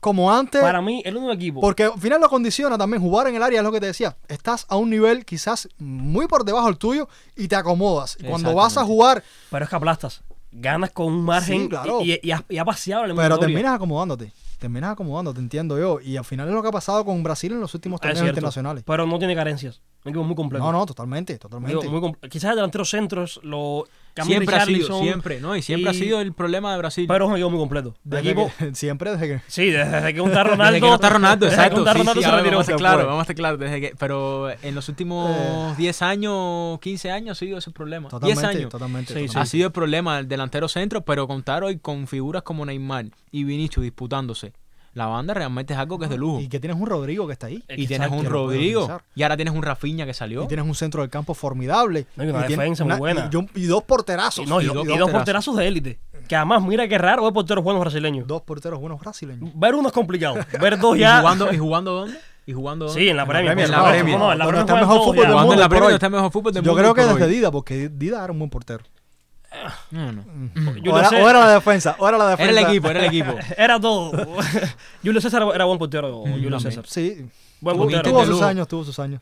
[0.00, 0.60] como antes.
[0.60, 1.60] Para mí, el único equipo.
[1.62, 4.14] Porque al final lo condiciona también jugar en el área, es lo que te decía.
[4.28, 8.18] Estás a un nivel quizás muy por debajo del tuyo y te acomodas.
[8.28, 10.22] Cuando vas a jugar, Pero es que aplastas.
[10.54, 12.00] Ganas con un margen Sí, claro.
[12.00, 14.32] y, y- y ha, y ha paseado la Pero terminas acomodándote.
[14.58, 16.00] Terminas acomodándote, entiendo yo.
[16.00, 18.28] Y al final es lo que ha pasado con Brasil en los últimos Es torneos
[18.28, 18.84] internacionales.
[18.86, 19.82] Pero no tiene carencias.
[20.04, 20.62] Un equipo muy completo.
[20.64, 21.88] No, no, totalmente, totalmente.
[21.88, 25.56] muy Quizás el delantero centros lo Camille Siempre ha sido, siempre, ¿no?
[25.56, 27.06] Y siempre ha sido el problema de Brasil.
[27.08, 27.94] Pero es un equipo muy completo.
[28.04, 29.40] Desde equipo, que- siempre desde que.
[29.48, 30.64] sí, desde que un está Ronaldo.
[30.72, 31.80] Desde que no está Ronaldo, desde que exacto.
[31.80, 32.56] un está sí, Ronaldo sí, se a ver, retiró.
[32.58, 33.56] vamos a estar claro, vamos a estar claro.
[33.56, 35.74] Desde que, pero en los últimos Eh.
[35.78, 38.08] 10 años, 15 años ha sido ese problema.
[38.08, 38.70] 10 Totalmente, años.
[38.70, 39.14] totalmente.
[39.14, 39.26] Sí, sí.
[39.26, 39.38] totalmente.
[39.40, 43.42] Ha sido el problema el delantero centro, pero contar hoy con figuras como Neymar y
[43.44, 44.52] Vinicius disputándose.
[44.94, 46.40] La banda realmente es algo que es de lujo.
[46.40, 47.62] Y que tienes un Rodrigo que está ahí.
[47.68, 49.00] Y tienes un Rodrigo.
[49.14, 50.44] Y ahora tienes un Rafinha que salió.
[50.44, 52.06] Y tienes un centro del campo formidable.
[52.16, 53.28] No, y una defensa muy buena.
[53.32, 54.46] Y, y dos porterazos.
[54.46, 55.12] Y, no, y, Y dos y dos porterazos.
[55.12, 55.98] porterazos de élite.
[56.28, 58.26] Que además, mira qué raro ver porteros buenos brasileños.
[58.26, 59.50] Dos porteros buenos brasileños.
[59.54, 60.36] Ver uno es complicado.
[60.60, 61.20] Ver dos ¿Y ya.
[61.20, 62.18] jugando, ¿Y jugando dónde?
[62.46, 63.00] ¿Y jugando dónde?
[63.00, 63.58] Sí, en la Premier.
[63.58, 63.84] En la.
[63.90, 64.18] Premier.
[64.18, 65.94] No, en la Premier está mejor fútbol del mundo la por Premier hoy.
[65.94, 67.28] está el mejor fútbol del Yo creo que por desde.
[67.28, 68.84] Dida, porque Dida era un buen portero.
[69.90, 70.24] No, no.
[70.54, 72.50] Julio O era, César- o era la defensa, o era la defensa.
[72.52, 73.32] Era el equipo, era el equipo.
[73.56, 74.12] Era todo.
[75.02, 76.18] Julio César era buen portero.
[76.20, 76.60] Julio también.
[76.60, 76.84] César.
[76.86, 77.26] Sí,
[77.60, 78.02] Buen Tuvo- portero.
[78.02, 79.20] tuvo de sus años, tuvo sus años.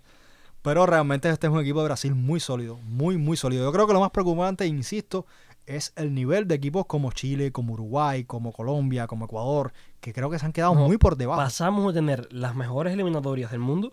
[0.63, 3.65] Pero realmente este es un equipo de Brasil muy sólido, muy, muy sólido.
[3.65, 5.27] Yo creo que lo más preocupante, insisto,
[5.67, 10.31] es el nivel de equipos como Chile, como Uruguay, como Colombia, como Ecuador, que creo
[10.31, 11.41] que se han quedado No, muy por debajo.
[11.41, 13.93] Pasamos de tener las mejores eliminatorias del mundo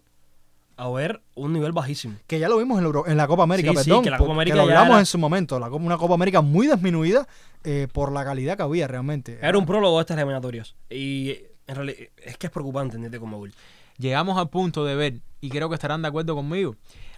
[0.79, 2.15] a ver un nivel bajísimo.
[2.27, 4.03] Que ya lo vimos en, Euro- en la Copa América, Sí, sí, perdón.
[4.03, 5.59] que la Copa América lo ya hablamos era- en su momento.
[5.59, 7.27] La, Copa- una Copa América muy disminuida
[7.63, 9.37] eh, por la calidad que había realmente.
[9.41, 10.75] Era un prólogo de estas eliminatorias.
[10.89, 11.35] Y
[11.67, 13.19] en realidad es que es preocupante, ¿entiendes?
[13.19, 13.53] Como Bull.
[13.97, 16.75] Llegamos al punto de ver, y creo que estarán de acuerdo conmigo,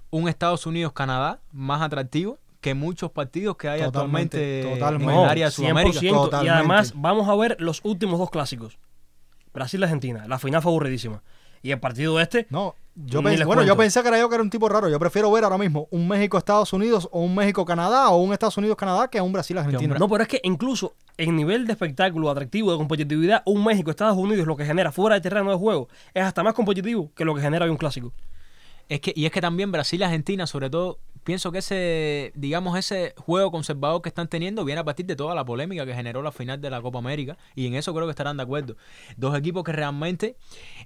[0.09, 5.13] un Estados Unidos-Canadá más atractivo que muchos partidos que hay Totalmente, actualmente totalmente.
[5.13, 5.53] en el área de 100%.
[5.53, 6.43] Sudamérica.
[6.43, 8.77] Y además vamos a ver los últimos dos clásicos.
[9.53, 10.25] Brasil-Argentina.
[10.27, 11.23] La final fue aburridísima.
[11.61, 12.47] Y el partido este...
[12.49, 14.67] No, yo Ni pensé, les bueno, yo pensé que era yo que era un tipo
[14.67, 14.89] raro.
[14.89, 19.09] Yo prefiero ver ahora mismo un México-Estados Unidos o un México-Canadá o un Estados Unidos-Canadá
[19.09, 19.95] que a un Brasil-Argentina.
[19.97, 24.45] No, pero es que incluso en nivel de espectáculo, atractivo, de competitividad, un México-Estados Unidos
[24.45, 27.41] lo que genera fuera del terreno de juego es hasta más competitivo que lo que
[27.41, 28.13] genera hoy un clásico.
[28.89, 32.77] Es que, y es que también Brasil y Argentina, sobre todo, pienso que ese, digamos,
[32.77, 36.21] ese juego conservador que están teniendo viene a partir de toda la polémica que generó
[36.21, 37.37] la final de la Copa América.
[37.55, 38.75] Y en eso creo que estarán de acuerdo.
[39.17, 40.35] Dos equipos que realmente,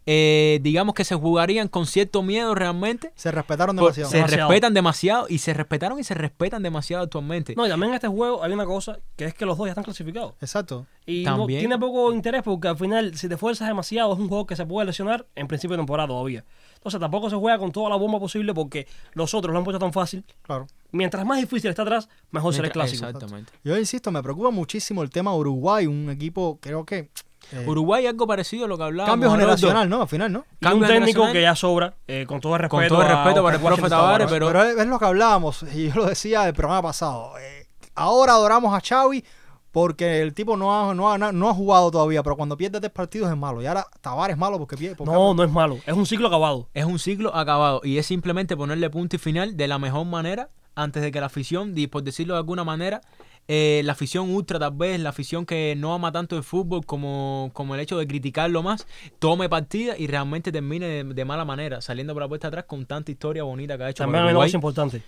[0.06, 3.12] eh, digamos que se jugarían con cierto miedo realmente.
[3.16, 4.10] Se respetaron por- demasiado.
[4.12, 4.50] se Demasiado.
[4.50, 7.56] respetan demasiado y se respetaron y se respetan demasiado actualmente.
[7.56, 9.72] No, y también en este juego hay una cosa que es que los dos ya
[9.72, 10.34] están clasificados.
[10.42, 10.86] Exacto.
[11.06, 14.46] Y no- tiene poco interés porque al final, si te fuerzas demasiado, es un juego
[14.46, 16.44] que se puede lesionar en principio de temporada todavía.
[16.86, 19.80] Entonces tampoco se juega con toda la bomba posible porque los otros lo han puesto
[19.80, 20.24] tan fácil.
[20.44, 20.68] Claro.
[20.92, 23.08] Mientras más difícil está atrás, mejor será el clásico.
[23.08, 23.52] Exactamente.
[23.64, 27.10] Yo insisto, me preocupa muchísimo el tema Uruguay, un equipo, creo que.
[27.52, 29.12] eh, Uruguay algo parecido a lo que hablábamos.
[29.14, 30.04] cambio generacional, ¿no?
[30.04, 30.46] Al final, ¿no?
[30.62, 32.78] Y un Cambio técnico que ya sobra, eh, con todo el respeto.
[32.82, 35.06] Con todo el a respeto para el profe Tavares, pero- Pero es, es lo que
[35.06, 37.32] hablábamos, y yo lo decía el programa pasado.
[37.40, 37.66] eh,
[37.96, 39.26] ahora adoramos a Xavi
[39.76, 42.94] porque el tipo no ha, no, ha, no ha jugado todavía, pero cuando pierde tres
[42.94, 43.62] partidos es malo.
[43.62, 44.96] Y ahora Tavares es malo porque pierde.
[44.96, 45.80] porque- No, no es malo.
[45.86, 46.70] Es un ciclo acabado.
[46.74, 50.48] Es un ciclo acabado y es simplemente ponerle punto y final de la mejor manera
[50.76, 53.02] antes de que la afición, por decirlo de alguna manera,
[53.50, 57.50] eh, la afición ultra tal vez, la afición que no ama tanto el fútbol como,
[57.52, 58.88] como el hecho de criticarlo más,
[59.20, 62.86] tome partida y realmente termine de, de mala manera, saliendo por la puerta atrás con
[62.86, 64.48] tanta historia bonita que ha hecho También hay Uruguay.
[64.48, 65.02] cosa importante.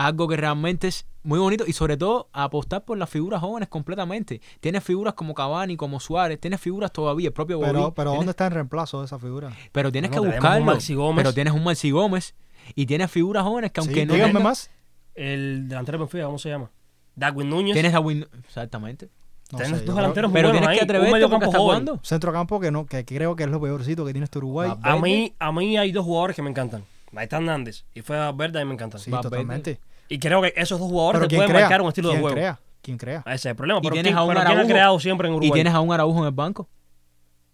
[0.00, 4.40] Algo que realmente es muy bonito y sobre todo apostar por las figuras jóvenes completamente.
[4.60, 8.18] Tienes figuras como Cavani, como Suárez, tienes figuras todavía, el propio Pero, Bobby, pero tienes-
[8.20, 9.50] ¿dónde está el reemplazo de esa figura?
[9.72, 10.64] pero tienes Bueno, que un buscarlo.
[10.66, 11.22] Maxi Gómez.
[11.24, 12.34] Pero tienes un Maxi Gómez
[12.76, 14.70] y tienes figuras jóvenes que aunque Sí, no díganme tengan- más.
[15.16, 16.70] El delantero de Benfica, ¿cómo se llama?
[17.16, 17.72] Darwin Núñez.
[17.74, 18.24] Tienes a Win...
[18.46, 19.08] Exactamente.
[19.50, 22.00] No Tienes dos delanteros muy Pero buenos tienes que ahí, atreverte un campo jugando.
[22.04, 24.70] Centrocampo que no, que creo que es lo peorcito que tiene este Uruguay.
[24.82, 26.84] A mí, a mí hay dos jugadores que me encantan.
[27.10, 29.00] Gaitán Hernández y fue a Verde, a mí me encantan.
[29.00, 29.30] Sí, Valverde.
[29.30, 29.80] totalmente.
[30.08, 31.60] Y creo que esos dos jugadores Pero te ¿quién pueden crea?
[31.62, 32.34] marcar un estilo de ¿Quién juego.
[32.36, 32.60] crea?
[32.80, 33.22] ¿Quién crea?
[33.26, 33.78] Ese es el problema.
[33.80, 34.68] Y Pero, tienes ¿quién, a un ¿quién ha Araujo.
[34.68, 35.48] creado siempre en Uruguay?
[35.50, 36.68] Y tienes a un Araujo en el banco.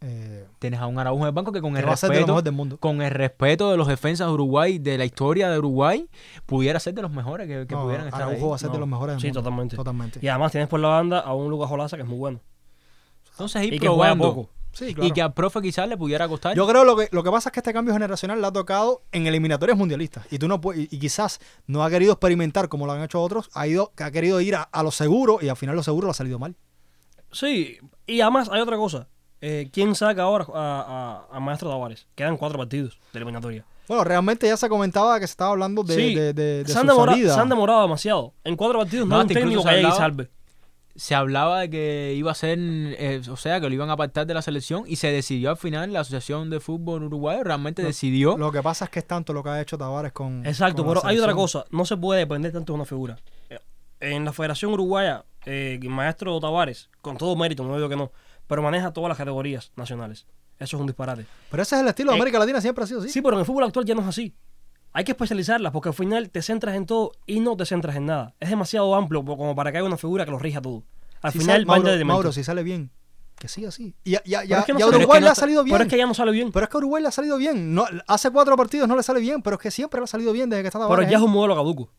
[0.01, 2.53] Eh, Tienes a un Araujo en el banco que con el de respeto, mejor del
[2.53, 2.77] mundo.
[2.79, 6.07] con el respeto de los defensas de Uruguay, de la historia de Uruguay,
[6.45, 8.51] pudiera ser de los mejores que, que No, pudieran estar Araujo ahí.
[8.51, 9.41] va a ser de los mejores del Sí, mundo.
[9.41, 9.77] totalmente.
[9.77, 10.19] Totalmente.
[10.23, 12.41] Y además tienes por la banda a un Lucas que es muy bueno.
[13.31, 14.51] Entonces ir Y que juega poco.
[14.75, 16.55] Sí, Y que al profe quizás le pudiera costar.
[16.57, 19.03] Yo creo lo que lo que pasa es que este cambio generacional le ha tocado
[19.12, 22.85] en eliminatorias mundialistas y tú no puedes, y, y quizás no ha querido experimentar como
[22.87, 25.57] lo han hecho otros, ha ido ha querido ir a, a lo seguro y al
[25.57, 26.57] final lo seguro le ha salido mal.
[27.33, 29.09] Sí, y además hay otra cosa.
[29.41, 32.07] Eh, ¿Quién saca ahora a, a- a Maestro Tavares?
[32.14, 33.64] Quedan cuatro partidos de eliminatoria.
[33.87, 36.79] Bueno, realmente ya se comentaba que se estaba hablando de, sí, de, de- de se,
[36.79, 37.35] han su demorado, salida.
[37.35, 38.33] se han demorado demasiado.
[38.43, 40.31] En cuatro partidos no, No, hay un técnico que salve.
[40.97, 44.26] Se hablaba de que iba a ser, eh, o sea, que lo iban a apartar
[44.26, 48.36] de la selección y se decidió al final, la Asociación de Fútbol Uruguayo realmente decidió.
[48.38, 50.95] Lo que pasa es que es tanto lo que ha hecho Tavares con Exacto, con
[50.95, 51.64] la pero hay otra cosa.
[51.70, 53.18] No se puede depender tanto de una figura.
[53.51, 53.59] Eh,
[54.01, 58.12] En la Federación Uruguaya eh, el maestro Tavares, con todo mérito, no digo que no,
[58.47, 60.26] pero maneja todas las categorías nacionales.
[60.61, 61.26] Eso es un disparate.
[61.51, 63.09] Pero ese es el estilo de Eh, América Latina, siempre ha sido así.
[63.09, 64.32] Sí, pero en el fútbol actual ya no es así.
[64.97, 68.07] Hay que especializarlas porque al final te centras en todo y no te centras en
[68.07, 68.34] nada.
[68.40, 70.84] Es demasiado amplio como para que haya una figura que lo rija todo.
[71.20, 72.05] Al Si final sale- Mauro.
[72.05, 72.90] Mauro, si sale bien,
[73.36, 73.95] que siga así.
[74.05, 75.64] Y, a- y a- Pero ya- es que no y a Uruguay le ha salido
[75.64, 75.74] bien.
[75.74, 76.53] Pero es que ya no sale bien.
[76.53, 77.74] Pero es que a Uruguay le ha salido bien.
[77.74, 80.32] No, hace cuatro partidos no le sale bien, pero es que siempre le ha salido
[80.32, 81.90] bien desde que está Pero ya es un modelo caduco.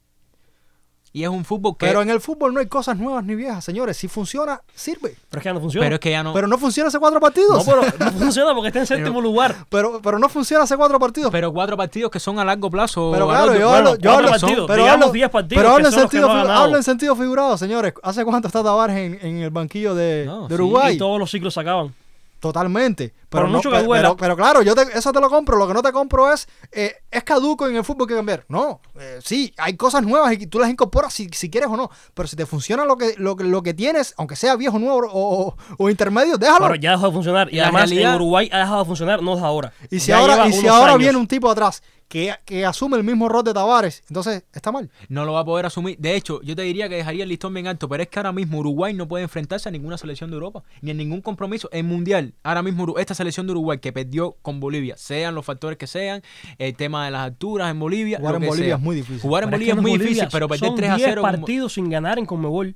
[1.15, 1.85] Y es un fútbol que.
[1.85, 3.95] Pero en el fútbol no hay cosas nuevas ni viejas, señores.
[3.95, 5.15] Si funciona, sirve.
[5.29, 5.85] Pero es que ya no funciona.
[5.85, 6.33] pero es que ya no.
[6.33, 7.63] Pero no funciona hace cuatro no, partidos.
[7.63, 9.55] pero no funciona porque está en séptimo lugar.
[9.69, 11.31] Pero, pero no funciona hace cuatro partidos.
[11.31, 13.11] Pero cuatro partidos que son a largo plazo.
[13.13, 15.73] Pero claro, yo bueno, hablo, yo cuatro hablo, partidos, pero digamos hablo, 10 partidos pero
[15.73, 17.93] hablo en son sentido, no hablo en sentido figurado, señores.
[18.03, 20.95] ¿Hace cuánto está Tavares en, en el banquillo de, No, de sí, Uruguay?
[20.95, 21.93] Y todos los ciclos se acaban.
[22.39, 23.13] Totalmente.
[23.29, 24.01] Pero, Por no- mucho que pero, duela.
[24.09, 25.57] pero- pero claro, yo te- eso te lo compro.
[25.57, 28.45] Lo que no te compro es, eh, es caduco en el fútbol que cambiar.
[28.49, 31.89] No, eh, sí, hay cosas nuevas y tú las incorporas si, si quieres o no.
[32.13, 34.99] Pero si te funciona lo que, lo, que- lo que tienes, aunque sea viejo, nuevo
[35.11, 36.65] o, o- o intermedio, déjalo.
[36.67, 37.53] Pero ya dejó de funcionar.
[37.53, 39.73] Y además realidad- en Uruguay ha dejado de funcionar, no es ahora.
[39.89, 40.99] y si Ya ahora, y si ahora años.
[40.99, 44.89] viene un tipo atrás que, que asume el mismo rol de Tavares, entonces está mal.
[45.09, 45.97] No lo va a poder asumir.
[45.97, 48.31] De hecho, yo te diría que dejaría el listón bien alto, pero es que ahora
[48.31, 51.67] mismo Uruguay no puede enfrentarse a ninguna selección de Europa, ni en ningún compromiso.
[51.71, 55.77] En Mundial, ahora mismo esta selección de Uruguay que perdió con Bolivia, sean los factores
[55.79, 56.21] que sean,
[56.59, 58.19] el tema de las alturas en Bolivia.
[58.19, 58.75] Jugar lo en que Bolivia sea.
[58.75, 59.19] es muy difícil.
[59.21, 60.95] Jugar en Pero Bolivia es que no muy Bolivia, difícil, pero perder son 3 a
[60.97, 61.21] 10 0.
[61.21, 62.75] como- partidos sin ganar en Conmebol.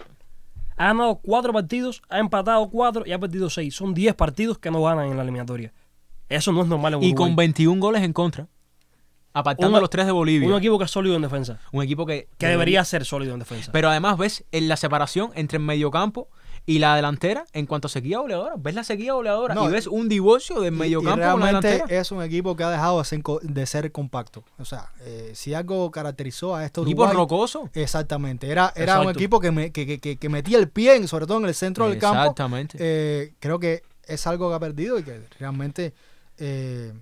[0.76, 3.76] Ha ganado 4 partidos, ha empatado 4 y ha perdido 6.
[3.76, 5.72] Son 10 partidos que no ganan en la eliminatoria.
[6.30, 7.28] Eso no es normal en y Uruguay.
[7.30, 8.48] con 21 goles en contra.
[9.34, 10.48] Apartando a los tres de Bolivia.
[10.50, 11.60] Un equipo que es sólido en defensa.
[11.72, 13.72] Un equipo que, Que debería ser sólido en defensa.
[13.72, 16.28] Pero además ves en la separación entre el mediocampo
[16.66, 18.54] y la delantera en cuanto a sequía goleadora.
[18.58, 21.34] Ves la sequía goleadora No, y ves un divorcio del Y- y mediocampo con la
[21.36, 22.02] realmente delantera.
[22.02, 23.02] es un equipo que ha dejado
[23.42, 24.44] de ser, compacto.
[24.60, 27.18] O sea, eh, si algo caracterizó a este Equipo Uruguay...
[27.18, 27.70] rocoso.
[27.74, 28.50] Exactamente.
[28.50, 31.26] Era, era un equipo que, me- que, que- que- que metía el pie, en- sobre
[31.28, 32.20] todo en el centro del campo.
[32.20, 32.78] Exactamente.
[32.80, 35.94] Eh, creo que es algo que ha perdido y que realmente
[36.38, 36.94] eh,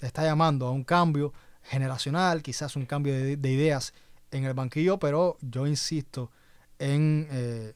[0.00, 3.92] está llamando a un cambio generacional, quizás un cambio de, de ideas
[4.30, 6.30] en el banquillo, pero yo insisto
[6.78, 7.74] en eh,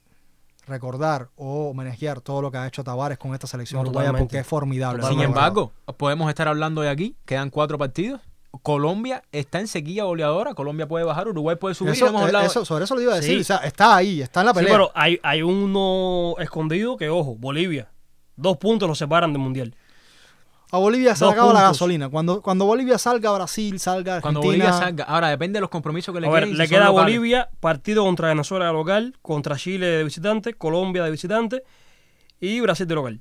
[0.66, 4.26] recordar o homenajear todo lo que ha hecho Tavares con esta selección No, uruguaya totalmente.
[4.28, 5.02] porque es formidable.
[5.04, 8.20] Sin embargo, podemos estar hablando de aquí, quedan cuatro partidos.
[8.62, 11.92] Colombia está en sequía goleadora, Colombia puede bajar, Uruguay puede subir.
[11.92, 13.34] Eso, hemos eh, hablado- eso- sobre eso lo iba a decir.
[13.34, 13.40] Sí.
[13.42, 14.72] O sea, está ahí, está en la Sí, pelea.
[14.72, 17.90] pero hay, hay uno escondido que, ojo, Bolivia.
[18.34, 19.74] Dos puntos los separan del Mundial.
[20.70, 21.70] A Bolivia se le acaba la puntos.
[21.78, 22.08] gasolina.
[22.08, 24.64] Cuando, cuando Bolivia salga, Brasil salga, Cuando Argentina.
[24.66, 25.04] Bolivia salga.
[25.04, 26.58] Ahora depende de los compromisos que le A ver, queden.
[26.58, 26.90] le queda a.
[26.90, 31.62] Bolivia, partido contra Venezuela de local, contra Chile de visitante, Colombia de visitante
[32.40, 33.20] y Brasil de local.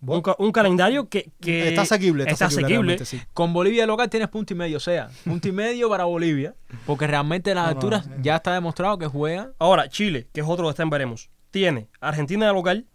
[0.00, 2.92] Un, ca- un calendario que, que Está asequible, está está asequible asequible.
[2.94, 3.20] realmente, sí.
[3.34, 6.54] Con Bolivia local tienes punto y medio, o sea, punto y medio para Bolivia,
[6.86, 9.54] porque realmente las No, no, alturas ya está demostrado que juegan.
[9.58, 12.86] Ahora, Chile, que es otro que está en veremos, tiene Argentina de local,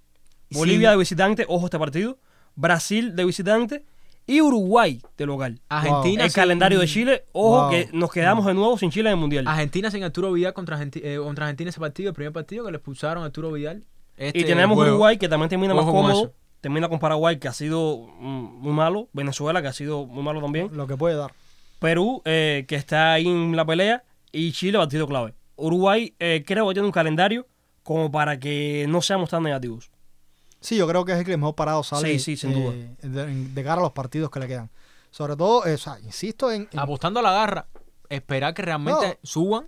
[0.51, 0.91] Bolivia Sí.
[0.93, 2.18] de visitante, ojo este partido,
[2.56, 3.84] Brasil de visitante
[4.26, 5.60] y Uruguay de local.
[5.70, 7.70] Argentina El sin- calendario de Chile, ojo Wow.
[7.72, 9.47] que nos quedamos de nuevo sin Chile en el Mundial.
[9.47, 12.72] Argentina sin Arturo Vidal contra, Argenti- eh, contra Argentina ese partido, el primer partido que
[12.72, 13.84] le expulsaron a Arturo Vidal.
[14.16, 14.91] Este y tenemos juego.
[14.91, 18.72] Uruguay que también termina más Ojo cómodo, termina con Paraguay que ha sido mm, muy
[18.74, 21.34] malo, Venezuela que ha sido muy malo también, Lo que puede dar.
[21.80, 25.34] Perú eh, que está ahí en la pelea y Chile partido clave.
[25.58, 27.45] Uruguay eh, creo que tiene un calendario
[27.84, 29.91] como para que no seamos tan negativos.
[30.64, 32.07] Sí, yo creo que es el que mejor parado sale.
[32.07, 32.74] Sí, sí, sin duda.
[33.01, 34.70] De, de cara a los partidos que le quedan.
[35.11, 36.68] Sobre todo, eh, o sea, insisto en.
[36.72, 37.66] en- Apostando a la garra,
[38.09, 39.14] esperar que realmente No.
[39.22, 39.68] suban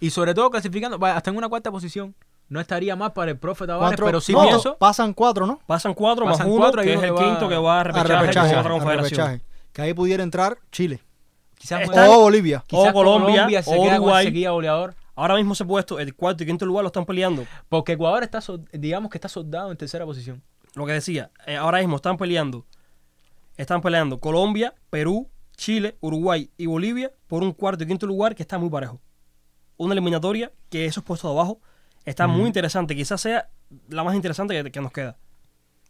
[0.00, 2.14] y sobre todo clasificando hasta en una cuarta posición.
[2.48, 5.60] No estaría más para el profe Tavares, cuatro- pero sí no, pienso Pasan cuatro, ¿no?
[5.66, 7.84] Pasan cuatro Pasan más uno, cuatro, que y es el quinto que va a A
[7.84, 8.54] repechaje, con repechaje.
[8.54, 9.20] a confederación.
[9.26, 9.40] repechaje.
[9.72, 11.00] Que ahí pudiera entrar Chile.
[11.58, 12.62] quizás, O Bolivia.
[12.66, 14.26] quizás o Colombia, se o queda con Uruguay.
[14.26, 14.94] sequía goleador.
[15.16, 17.46] Ahora mismo se ha puesto el cuarto y quinto lugar lo están peleando.
[17.68, 18.40] Porque Ecuador está,
[18.72, 20.42] digamos que está soldado en tercera posición.
[20.74, 22.66] Lo que decía, eh, ahora mismo están peleando,
[23.56, 28.42] están peleando Colombia, Perú, Chile, Uruguay y Bolivia por un cuarto y quinto lugar que
[28.42, 29.00] está muy parejo.
[29.78, 31.60] Una eliminatoria que esos puestos de abajo
[32.04, 33.48] está muy interesante, quizás sea
[33.88, 35.16] la más interesante que, que nos queda.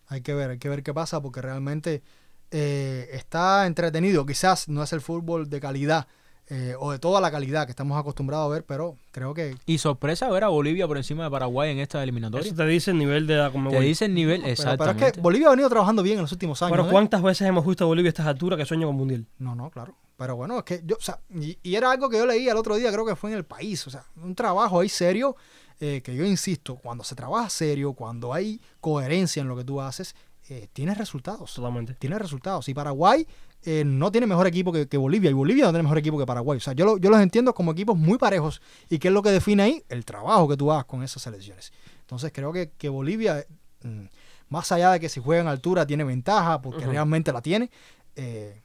[0.07, 2.05] Hay que ver, hay que ver qué pasa porque realmente
[2.53, 4.24] eh, está entretenido.
[4.24, 6.07] Quizás no es el fútbol de calidad
[6.49, 9.78] eh, o de toda la calidad que estamos acostumbrados a ver, pero creo que Y
[9.78, 12.47] sorpresa ver a Bolivia por encima de Paraguay en esta eliminatoria.
[12.47, 15.07] Eso te dice el nivel de la Te dice el nivel, Pero, pero exactamente.
[15.07, 16.76] es que Bolivia ha venido trabajando bien en los últimos años.
[16.76, 16.92] Pero ¿eh?
[16.92, 19.26] ¿cuántas veces hemos visto a Bolivia a estas alturas que sueña con Mundial?
[19.38, 19.97] No, no, claro.
[20.16, 22.57] Pero bueno, es que yo, o sea, y, y era algo que yo leí el
[22.57, 23.86] otro día, creo que fue en el país.
[23.86, 25.36] O sea, un trabajo ahí serio,
[25.80, 29.80] eh, que yo insisto, cuando se trabaja serio, cuando hay coherencia en lo que tú
[29.80, 30.14] haces,
[30.49, 31.53] eh, tiene resultados.
[31.55, 31.94] Totalmente.
[31.94, 32.68] Tiene resultados.
[32.68, 33.26] Y Paraguay
[33.64, 35.30] eh, no tiene mejor equipo que, que Bolivia.
[35.30, 36.59] Y Bolivia no tiene mejor equipo que Paraguay.
[36.59, 38.61] O sea, yo, lo- yo los entiendo como equipos muy parejos.
[38.88, 39.82] ¿Y qué es lo que define ahí?
[39.88, 41.72] El trabajo que tú hagas con esas selecciones.
[42.00, 43.44] Entonces creo que, que Bolivia,
[43.82, 44.04] mm,
[44.50, 47.70] más allá de que si juega en altura tiene ventaja, porque realmente la tiene,
[48.14, 48.62] eh,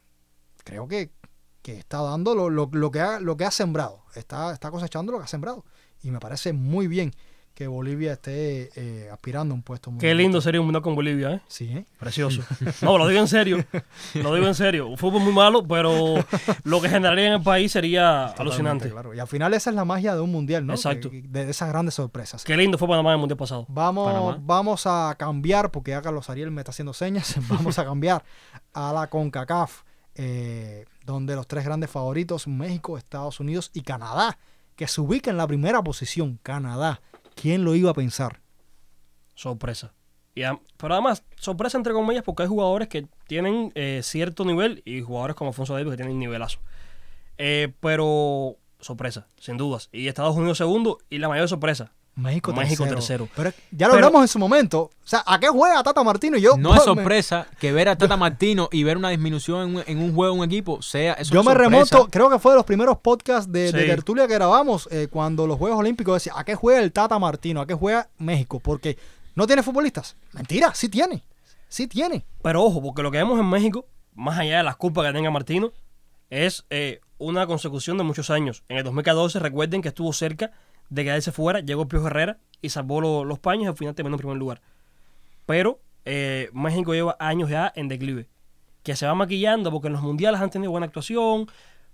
[0.63, 1.09] creo que,
[1.63, 4.03] que está dando lo, lo- lo que ha, lo que ha sembrado.
[4.15, 5.65] Está, está cosechando lo que ha sembrado.
[6.03, 7.11] Y me parece muy bien
[7.53, 10.95] que Bolivia esté eh, aspirando a un puesto muy Qué lindo sería un mundial con
[10.95, 11.41] Bolivia, ¿eh?
[11.47, 11.85] Sí, ¿eh?
[11.99, 12.41] Precioso.
[12.81, 13.63] No, lo digo en serio.
[14.15, 14.87] Lo digo en serio.
[14.87, 16.15] Un fútbol muy malo, pero
[16.63, 18.89] lo que generaría en el país sería Totalmente, alucinante.
[18.89, 19.13] Claro.
[19.13, 20.73] Y al final esa es la magia de un mundial, ¿no?
[20.73, 21.09] Exacto.
[21.11, 22.43] Que- de esas grandes sorpresas.
[22.43, 23.65] Qué lindo fue Panamá en el mundial pasado.
[23.69, 24.37] Vamos, Panamá.
[24.41, 28.23] vamos a cambiar, porque ya Carlos Ariel me está haciendo señas, vamos a cambiar
[28.73, 29.83] a la CONCACAF,
[30.15, 34.37] eh, donde los tres grandes favoritos, México, Estados Unidos y Canadá,
[34.75, 37.01] que se ubica en la primera posición, Canadá.
[37.41, 38.39] ¿Quién lo iba a pensar?
[39.33, 39.93] Sorpresa.
[40.35, 45.35] Pero además, sorpresa entre comillas porque hay jugadores que tienen eh, cierto nivel y jugadores
[45.35, 46.59] como Alfonso Davis que tienen nivelazo.
[47.39, 49.89] Eh, pero sorpresa, sin dudas.
[49.91, 51.93] Y Estados Unidos segundo y la mayor sorpresa.
[52.15, 53.25] México, México tercero.
[53.25, 53.29] tercero.
[53.35, 54.81] Pero ya lo Pero- hablamos en su momento.
[54.81, 56.37] O sea, ¿a qué juega Tata Martino?
[56.37, 59.09] Y yo, No es pues, me- sorpresa que ver a Tata Martino y ver una
[59.09, 61.69] disminución en un, en un juego, un equipo, sea eso Yo es me sorpresa.
[61.69, 63.87] remonto, creo que fue de los primeros podcasts de, de Sí.
[63.87, 67.61] tertulia que grabamos eh, cuando los Juegos Olímpicos decía, ¿a qué juega el Tata Martino?
[67.61, 68.59] ¿A qué juega México?
[68.59, 68.97] Porque
[69.35, 70.15] no tiene futbolistas.
[70.33, 71.23] Mentira, sí tiene.
[71.69, 72.25] Sí tiene.
[72.43, 73.85] Pero ojo, porque lo que vemos en México,
[74.15, 75.71] más allá de las culpas que tenga Martino,
[76.29, 78.63] es eh, una consecución de muchos años.
[78.67, 80.51] En el 2014, recuerden que estuvo cerca
[80.91, 84.15] de quedarse fuera, llegó Pío Herrera y salvó lo- los paños y al final terminó
[84.17, 84.61] en primer lugar.
[85.47, 88.27] Pero eh, México lleva años ya en declive,
[88.83, 91.47] que se va maquillando porque en los mundiales han tenido buena actuación,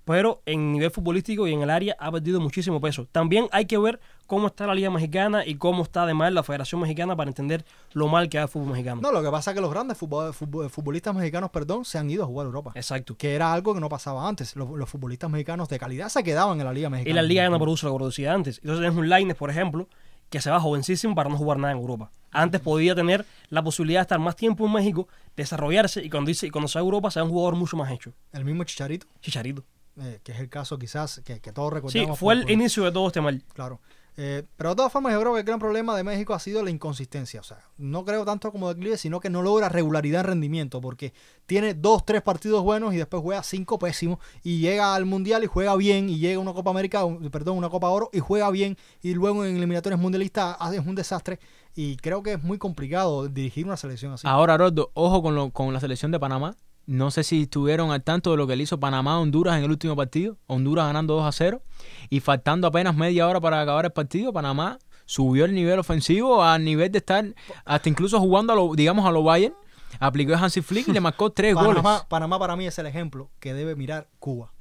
[0.07, 3.07] pero en nivel futbolístico y en el área ha perdido muchísimo peso.
[3.11, 6.81] También hay que ver cómo está la Liga Mexicana y cómo está además la Federación
[6.81, 9.01] Mexicana para entender lo mal que va el fútbol mexicano.
[9.01, 12.09] No, lo que pasa es que los grandes futbol- futbol- futbolistas mexicanos, perdón, se han
[12.09, 12.71] ido a jugar a Europa.
[12.75, 13.15] Exacto.
[13.17, 14.55] Que era algo que no pasaba antes.
[14.55, 17.15] Los, los futbolistas mexicanos de calidad se quedaban en la Liga Y Mexicana.
[17.21, 18.57] la liga ya no produce lo que producía antes.
[18.59, 19.87] Entonces tienes un Lainez, por ejemplo,
[20.29, 22.11] que se va jovencísimo para no jugar nada en Europa.
[22.31, 26.47] Antes podía tener la posibilidad de estar más tiempo en México, desarrollarse y cuando, dice,
[26.47, 28.11] y cuando se va a Europa sea un jugador mucho más hecho.
[28.33, 29.63] El mismo Chicharito, Chicharito.
[29.99, 32.19] Eh, que es el caso quizás que, que todos Sí, recordamos.
[32.19, 33.43] fue por- el por- inicio de todo este mal.
[33.53, 33.79] Claro.
[34.19, 36.63] Eh, pero de todas formas, yo creo que el gran problema de México ha sido
[36.63, 37.39] la inconsistencia.
[37.39, 41.13] O sea, no creo tanto como declive, sino que no logra regularidad en rendimiento, porque
[41.45, 45.45] tiene dos, tres partidos buenos y después juega cinco pésimos y llega al mundial y
[45.47, 48.75] juega bien y llega a una Copa América, perdón, una Copa Oro y juega bien
[49.03, 51.39] y luego en eliminatorias mundialistas hace- es un desastre
[51.75, 54.25] y creo que es muy complicado dirigir una selección así.
[54.27, 56.55] Ahora, Rodo, ojo con, lo- con la selección de Panamá.
[56.87, 59.65] No sé si estuvieron al tanto de lo que le hizo Panamá a Honduras en
[59.65, 60.37] el último partido.
[60.47, 61.61] Honduras ganando 2 a 0.
[62.09, 66.63] Y faltando apenas media hora para acabar el partido, Panamá subió el nivel ofensivo al
[66.63, 67.25] nivel de estar
[67.65, 69.53] hasta incluso jugando a lo, digamos, a lo Bayern.
[69.99, 72.05] Aplicó a Hansi Flick y le marcó tres Panamá, goles.
[72.07, 74.51] Panamá para mí es el ejemplo que debe mirar Cuba.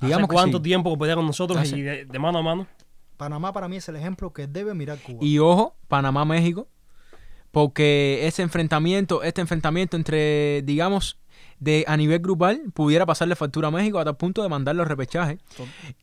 [0.00, 0.62] Digamos ¿Hace que cuánto sí.
[0.64, 2.66] tiempo que pelea con nosotros Hace- y de, de mano a mano?
[3.16, 5.18] Panamá para mí es el ejemplo que debe mirar Cuba.
[5.22, 6.68] Y ojo, Panamá-México,
[7.56, 11.16] porque ese enfrentamiento, este enfrentamiento entre, digamos,
[11.58, 14.88] de a nivel grupal, pudiera pasarle factura a México hasta el punto de mandarlo al
[14.88, 15.38] repechaje.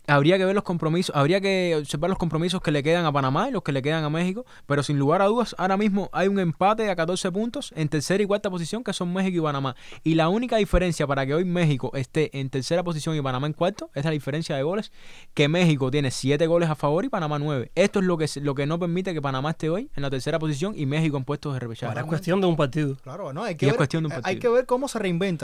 [0.07, 3.49] Habría que ver los compromisos, habría que observar los compromisos que le quedan a Panamá
[3.49, 6.27] y los que le quedan a México, pero sin lugar a dudas, ahora mismo hay
[6.27, 9.75] un empate a 14 puntos en tercera y cuarta posición que son México y Panamá.
[10.03, 13.53] Y la única diferencia para que hoy México esté en tercera posición y Panamá en
[13.53, 14.91] cuarto es la diferencia de goles,
[15.33, 17.71] que México tiene 7 goles a favor y Panamá 9.
[17.75, 20.39] Esto es lo que, lo que no permite que Panamá esté hoy en la tercera
[20.39, 21.87] posición y México en puestos de repechaje.
[21.87, 22.95] Ahora es cuestión de un partido.
[23.03, 24.41] Claro, no, hay que, Y es ver, cuestión de un hay partido.
[24.41, 25.42] que ver cómo se reinventa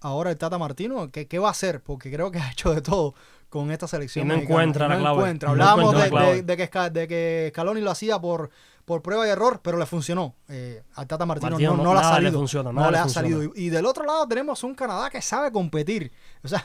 [0.00, 2.80] ahora el Tata Martino, qué, qué va a hacer, porque creo que ha hecho de
[2.82, 3.14] todo
[3.48, 4.26] con esta selección.
[4.26, 5.16] Y no mexicana, encuentra y la no clave.
[5.18, 5.46] encuentra.
[5.48, 8.50] No Hablábamos encuentra de, que, Sca- de que Scaloni lo hacía por,
[8.84, 10.34] por prueba y error, pero le funcionó.
[10.48, 12.38] Eh, al Tata Martino, Martino no, no- no le ha le salido.
[12.38, 13.42] funciona, no le le ha salido.
[13.42, 16.12] Y, y del otro lado tenemos un Canadá que sabe competir.
[16.44, 16.62] O sea,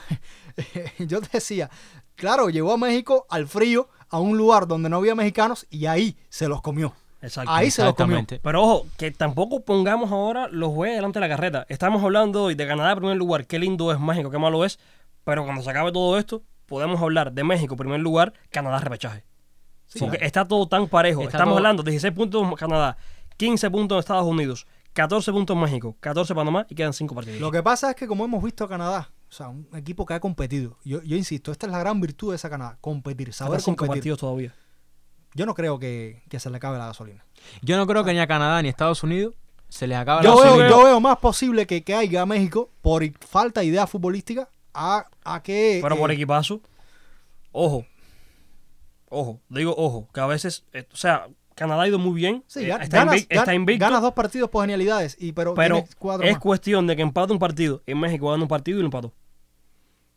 [0.99, 1.69] yo te decía,
[2.15, 6.17] claro, llevó a México al frío, a un lugar donde no había mexicanos, y ahí
[6.29, 6.93] se los comió.
[7.23, 7.51] Exacto.
[7.51, 8.17] Ahí se los comió.
[8.17, 8.39] Exactamente.
[8.43, 11.65] Pero ojo, que tampoco pongamos ahora los jueces delante de la carreta.
[11.69, 14.77] Estamos hablando hoy de Canadá en primer lugar, qué lindo es México, qué malo es.
[15.23, 19.23] Pero cuando se acabe todo esto, podemos hablar de México en primer lugar, Canadá repechaje.
[19.99, 21.21] Porque está todo tan parejo.
[21.21, 22.97] Está Estamos todo- hablando de 16 puntos Canadá,
[23.37, 27.39] 15 puntos Estados Unidos, 14 puntos México, 14 Panamá y quedan 5 partidos.
[27.39, 30.13] Lo que pasa es que como hemos visto a Canadá, o sea, un equipo que
[30.15, 33.61] ha competido, yo, yo insisto, esta es la gran virtud de esa Canadá, competir, saber
[33.61, 33.99] 5 competir.
[34.01, 34.53] partidos todavía.
[35.35, 37.25] Yo no creo que, que se le acabe la gasolina.
[37.61, 39.33] Yo no creo que ni a Canadá ni a Estados Unidos
[39.69, 40.69] se les acabe Yo la veo, gasolina.
[40.69, 45.41] yo veo más posible que caiga a México por falta de idea futbolística a, a
[45.43, 45.79] que...
[45.81, 46.61] Pero por eh, equipazo,
[47.51, 47.85] ojo,
[49.09, 52.43] ojo, digo ojo, que a veces, eh, o sea, Canadá ha ido muy bien.
[52.47, 53.85] Sí, eh, está, ganas, invic- está invicto.
[53.85, 56.39] ganas dos partidos por genialidades, y, pero, es más.
[56.39, 57.81] cuestión de que empate un partido.
[57.85, 59.13] En México gana un partido y lo empató.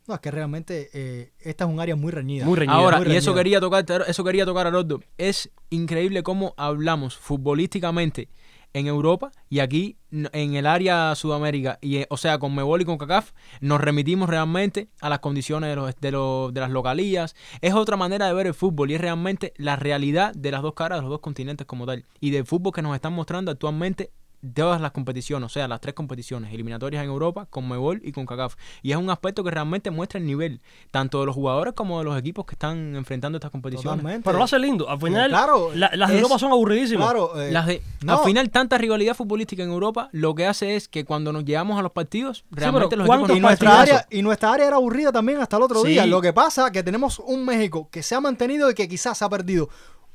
[0.08, 2.44] No, es que realmente eh, esta es un área muy reñida.
[2.44, 2.76] Muy reñida.
[2.76, 5.00] Ahora, muy y eso quería tocar, eso quería tocar a Rodo.
[5.18, 8.28] Es increíble cómo hablamos futbolísticamente
[8.72, 12.84] en Europa y aquí en el área Sudamérica, y, eh, o sea, con Mebol y
[12.84, 17.34] con CACAF, nos remitimos realmente a las condiciones de, los, de, los- de las localías.
[17.62, 20.74] Es otra manera de ver el fútbol y es realmente la realidad de las dos
[20.74, 22.04] caras de los dos continentes como tal.
[22.20, 24.10] Y del fútbol que nos están mostrando actualmente
[24.54, 28.26] todas las competiciones, o sea, las tres competiciones eliminatorias en Europa, con Mebol y con
[28.26, 28.54] CACAF.
[28.82, 30.60] Y es un aspecto que realmente muestra el nivel,
[30.90, 34.00] tanto de los jugadores como de los equipos que están enfrentando estas competiciones.
[34.00, 34.24] Totalmente.
[34.24, 34.88] Pero lo hace lindo.
[34.88, 37.06] Al final, claro, la- las de es- Europa son aburridísimas.
[37.06, 38.18] Claro, eh, Las de- no.
[38.18, 41.78] Al final, tanta rivalidad futbolística en Europa lo que hace es que cuando nos llevamos
[41.78, 45.12] a los partidos, realmente los ¿cuántos equipos y nuestra, área, y nuestra área era aburrida
[45.12, 45.88] también hasta el otro Sí.
[45.88, 46.06] día.
[46.06, 49.24] Lo que pasa que tenemos un México que se ha mantenido y que quizás se
[49.24, 49.68] ha perdido.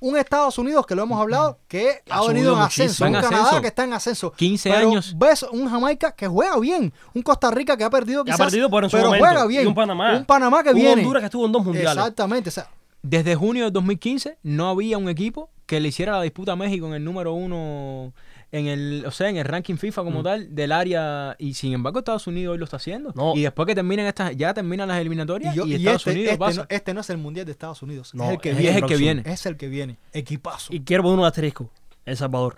[0.04, 3.04] Un Estados Unidos que lo hemos hablado que Ha ha venido en ascenso.
[3.06, 3.62] Un en Canadá ascenso.
[3.62, 4.32] que está en ascenso.
[4.32, 5.14] 15 Pero años.
[5.16, 6.92] Ves un Jamaica que juega bien.
[7.14, 8.40] Un Costa Rica que ha perdido ha quizás.
[8.40, 9.18] perdido, pero momento.
[9.26, 9.64] juega bien.
[9.64, 10.18] Y un Panamá.
[10.18, 11.02] Un Panamá que Un viene.
[11.04, 11.92] Honduras que estuvo en dos mundiales.
[11.96, 12.50] Exactamente.
[12.50, 12.68] O sea,
[13.04, 16.88] Desde junio de 2015 no había un equipo que le hiciera la disputa a México
[16.88, 18.12] en el número uno,
[18.54, 20.06] en el, o sea, en el ranking FIFA Mm.
[20.06, 21.36] como tal del área.
[21.40, 23.14] Y sin embargo, Estados Unidos hoy lo está haciendo.
[23.16, 23.34] No.
[23.36, 26.12] Y después que terminen estas, ya terminan las eliminatorias y, yo- y, y Estados este,
[26.12, 26.62] Unidos este pasa.
[26.62, 28.14] no, este no es el mundial de Estados Unidos.
[28.14, 28.72] No, es el que es viene.
[28.78, 29.24] es el que viene.
[29.26, 29.98] Es el que viene.
[30.14, 30.74] Equipazo.
[30.74, 31.70] Y quiero poner un asterisco.
[32.06, 32.58] El Salvador.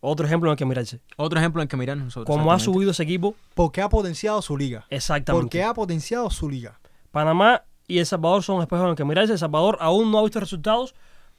[0.00, 1.00] Otro ejemplo en el que mirarse.
[1.16, 2.26] Otro ejemplo en que mirar nosotros.
[2.26, 4.84] Como ha subido ese equipo, Porque ha potenciado su liga.
[4.90, 5.42] exactamente.
[5.44, 6.80] Porque ha potenciado su liga.
[7.12, 9.32] Panamá y El Salvador son espejos en el que mirarse.
[9.32, 10.94] El Salvador aún no ha visto resultados,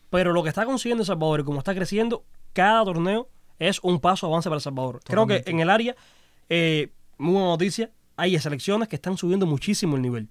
[0.09, 3.27] pero lo que está consiguiendo El Salvador y como está creciendo, cada torneo
[3.59, 4.99] es un paso avance para El Salvador.
[5.03, 5.95] Creo que en el área,
[6.49, 10.29] eh, muy buena noticia, hay selecciones que están subiendo muchísimo el nivel.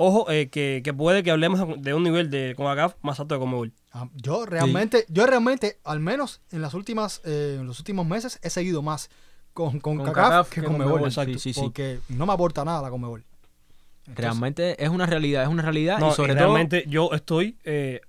[0.00, 3.40] Ojo, eh, que, que puede que hablemos de un nivel de CONCACAF más alto de
[3.40, 3.72] Conmebol.
[3.92, 8.38] Ah, Yo realmente, yo realmente, al menos en las últimas, eh, en los últimos meses,
[8.42, 9.10] he seguido más
[9.54, 10.94] con, con, Con CACAF CACAF que que con con Mebol.
[10.94, 11.60] Mebol, exacto, sí, sí, sí.
[11.60, 13.24] Porque no me aporta nada la Conmebol.
[14.06, 15.98] Entonces, Realmente es una realidad, es una realidad.
[15.98, 16.44] No, y sobre y todo.
[16.44, 18.00] realmente yo estoy eh,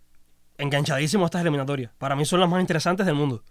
[0.60, 1.92] enganchadísimo a estas eliminatorias.
[1.98, 3.44] Para mí son las más interesantes del mundo.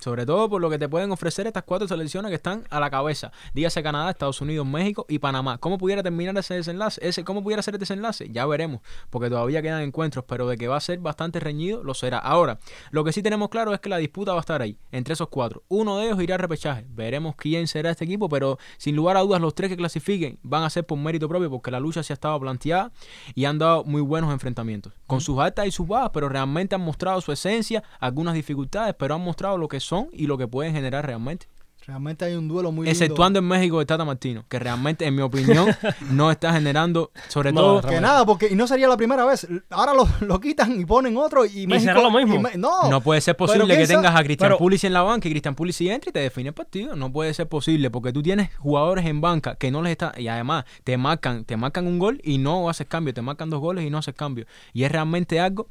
[0.00, 2.90] Sobre todo por lo que te pueden ofrecer estas cuatro selecciones que están a la
[2.90, 3.32] cabeza.
[3.52, 5.58] Dígase Canadá, Estados Unidos, México y Panamá.
[5.58, 7.06] ¿Cómo pudiera terminar ese desenlace?
[7.06, 8.28] Ese, ¿Cómo pudiera ser el desenlace?
[8.30, 8.80] Ya veremos,
[9.10, 12.18] porque todavía quedan encuentros, pero de que va a ser bastante reñido, lo será.
[12.18, 12.58] Ahora,
[12.90, 15.28] lo que sí tenemos claro es que la disputa va a estar ahí, entre esos
[15.28, 15.64] cuatro.
[15.68, 16.86] Uno de ellos irá a repechaje.
[16.88, 20.62] Veremos quién será este equipo, pero sin lugar a dudas los tres que clasifiquen van
[20.62, 22.90] a ser por mérito propio, porque la lucha se ha estado planteada
[23.34, 24.94] y han dado muy buenos enfrentamientos.
[25.10, 29.16] Con sus altas y sus bajas, pero realmente han mostrado su esencia, algunas dificultades, pero
[29.16, 31.48] han mostrado lo que son y lo que pueden generar realmente.
[31.90, 32.92] Realmente hay un duelo muy lindo.
[32.92, 35.66] Exceptuando en México de Tata Martino, que realmente, en mi opinión,
[36.12, 37.82] no está generando, sobre No, todo.
[37.90, 39.44] Que nada, porque y no sería la primera vez.
[39.70, 42.36] Ahora lo, lo quitan y ponen otro y, México- será lo mismo.
[42.36, 45.26] y Me- no, no puede ser posible que tengas a Cristian Pulisic en la banca
[45.26, 46.94] y Cristian Pulisic entre y te define el partido.
[46.94, 50.28] No puede ser posible porque tú tienes jugadores en banca que no les está y
[50.28, 53.84] además te marcan, te marcan un gol y no haces cambio, te marcan dos goles
[53.84, 54.46] y no haces cambio.
[54.72, 55.66] Y es realmente algo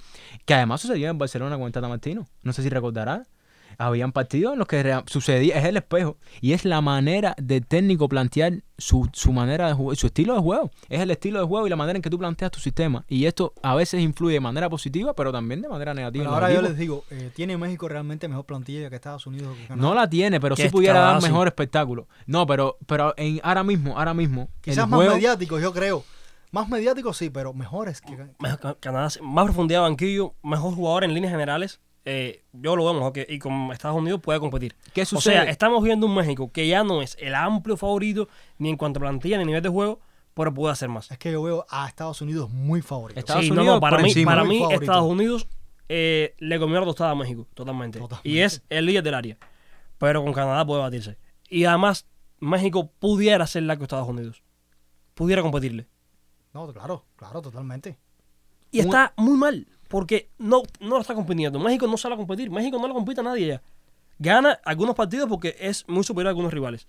[0.46, 2.28] que además sucedió en Barcelona con Tata Martino.
[2.44, 3.28] No sé si recordarás.
[3.82, 8.10] Habían partidos en los que sucedía, es el espejo, y es la manera del técnico
[8.10, 10.70] plantear su, su manera de jugar, su estilo de juego.
[10.90, 13.06] Es el estilo de juego y la manera en que tú planteas tu sistema.
[13.08, 16.26] Y esto a veces influye de manera positiva, pero también de manera negativa.
[16.26, 19.54] Pero ahora yo les digo, eh, ¿tiene México realmente mejor plantilla que Estados Unidos?
[19.54, 19.88] o que Canadá?
[19.88, 22.10] No la tiene, pero sí pudiera dar mejor espectáculo.
[22.26, 24.50] No, pero, pero en, ahora mismo, ahora mismo.
[24.60, 26.04] Quizás más juego, mediáticos, yo creo.
[26.52, 28.18] Más mediáticos sí, pero mejores que...
[28.82, 31.80] Canadá, más profundidad de banquillo, mejor jugador en líneas generales.
[32.12, 34.76] Eh, yo lo vemos, ok, y con Estados Unidos puede competir.
[34.94, 35.34] ¿Qué O sucede?
[35.36, 39.00] sea, estamos viendo un México que ya no es el amplio favorito ni en cuanto
[39.00, 40.00] a plantilla ni nivel de juego,
[40.34, 41.12] pero puede hacer más.
[41.12, 43.20] Es que yo veo a Estados Unidos muy favorito.
[43.20, 44.82] Estados Sí, no, Unidos no, para por mí, para mí favorito.
[44.82, 45.48] Estados Unidos
[45.88, 48.00] eh, le comió la tostada a México, totalmente.
[48.00, 48.28] Totalmente.
[48.30, 49.38] Y es el líder del área.
[49.98, 51.18] Pero con Canadá puede batirse.
[51.50, 52.08] Y además,
[52.40, 54.42] México pudiera ser la que Estados Unidos.
[55.14, 55.88] Pudiera competirle.
[56.54, 57.98] No, claro, claro, totalmente.
[58.72, 61.60] Y está muy mal, porque no, no lo está compitiendo.
[61.60, 62.50] México no sale a competir.
[62.50, 63.62] México no lo compite a nadie ya.
[64.20, 66.88] Gana algunos partidos porque es muy superior a algunos rivales.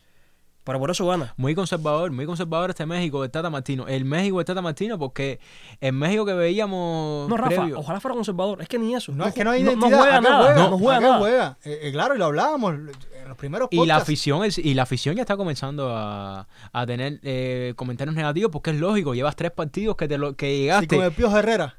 [0.63, 1.33] Pero por eso gana.
[1.39, 3.89] Muy conservador, muy conservador este México de Tata Martino.
[3.89, 5.41] El México de Tata Martino, porque
[5.81, 7.31] el México que veíamos.
[7.31, 8.61] No, Rafa, previo- ojalá fuera conservador.
[8.61, 9.11] Es que ni eso.
[9.13, 9.99] No, es que no hay no, identidad.
[9.99, 10.45] juega ¿a qué nada.
[10.55, 10.69] juega?
[10.71, 11.19] no juega ¿A qué nada.
[11.19, 11.59] juega?
[11.65, 12.91] Eh, eh, claro, y lo hablábamos en
[13.27, 17.21] los primeros Y la afición es- y la afición ya está comenzando a, a tener
[17.23, 20.95] eh, comentarios negativos porque es lógico, llevas tres partidos que te lo, que Sí, llegaste.
[20.97, 21.77] con el Pío Herrera.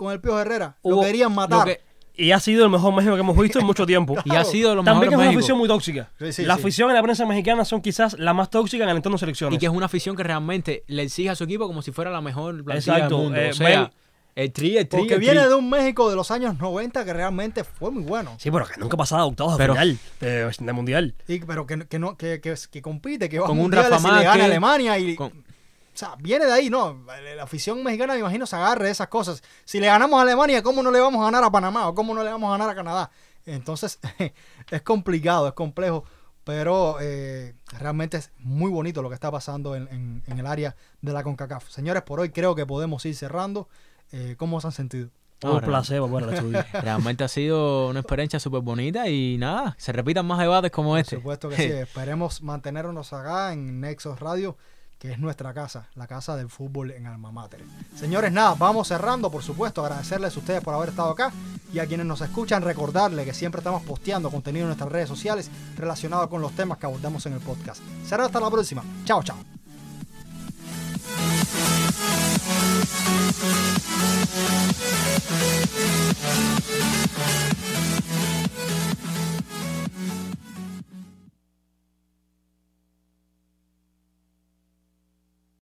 [0.00, 0.76] Con el Pío Herrera.
[0.82, 1.58] Lo querían matar.
[1.60, 1.80] lo que-
[2.16, 4.14] Y ha sido el mejor México que hemos visto en mucho tiempo.
[4.24, 5.38] y ha sido lo También es una México.
[5.40, 6.10] afición muy tóxica.
[6.18, 6.60] Sí, sí, la sí.
[6.62, 9.56] afición en la prensa mexicana son quizás la más tóxica en el entorno de selecciones.
[9.56, 12.10] Y que es una afición que realmente le exige a su equipo como si fuera
[12.10, 13.14] la mejor plantilla Exacto.
[13.16, 13.38] del mundo.
[13.40, 13.92] eh, o sea,
[14.36, 15.00] El tri, el tri.
[15.00, 15.48] Porque el viene tri.
[15.48, 18.36] de un México de los años 90 que realmente fue muy bueno.
[18.38, 21.14] Sí, pero que nunca pasaba a octavos de Pero- final de, de mundial.
[21.28, 23.96] Y- pero que, que no, que, que, que compite, que va Con a un Rafa
[23.98, 25.14] y le gana Alemania y...
[25.16, 25.44] con-
[25.92, 27.04] O sea, viene de ahí, ¿no?
[27.36, 29.42] La afición mexicana, me imagino, se agarre de esas cosas.
[29.64, 31.88] Si le ganamos a Alemania, ¿cómo no le vamos a ganar a Panamá?
[31.88, 33.10] ¿O cómo no le vamos a ganar a Canadá?
[33.44, 33.98] Entonces,
[34.70, 36.04] es complicado, es complejo.
[36.44, 40.74] Pero eh, realmente es muy bonito lo que está pasando en, en- en el área
[41.02, 41.68] de la CONCACAF.
[41.68, 43.68] Señores, por hoy creo que podemos ir cerrando.
[44.12, 45.10] Eh, ¿Cómo se han sentido?
[45.42, 46.64] Un placer volver al estudio.
[46.82, 50.98] Realmente ha sido una experiencia súper bonita y nada, se repitan más debates como Por
[51.00, 51.16] este.
[51.16, 51.62] supuesto que sí.
[51.64, 54.56] Esperemos mantenernos acá en Nexos Radio,
[55.00, 57.64] que es nuestra casa, la casa del fútbol en Alma Mater.
[57.96, 61.32] Señores, nada, vamos cerrando, por supuesto, agradecerles a ustedes por haber estado acá
[61.72, 65.50] y a quienes nos escuchan, recordarles que siempre estamos posteando contenido en nuestras redes sociales
[65.74, 67.80] relacionado con los temas que abordamos en el podcast.
[68.04, 68.84] Será hasta la próxima.
[69.06, 69.38] Chao, chao.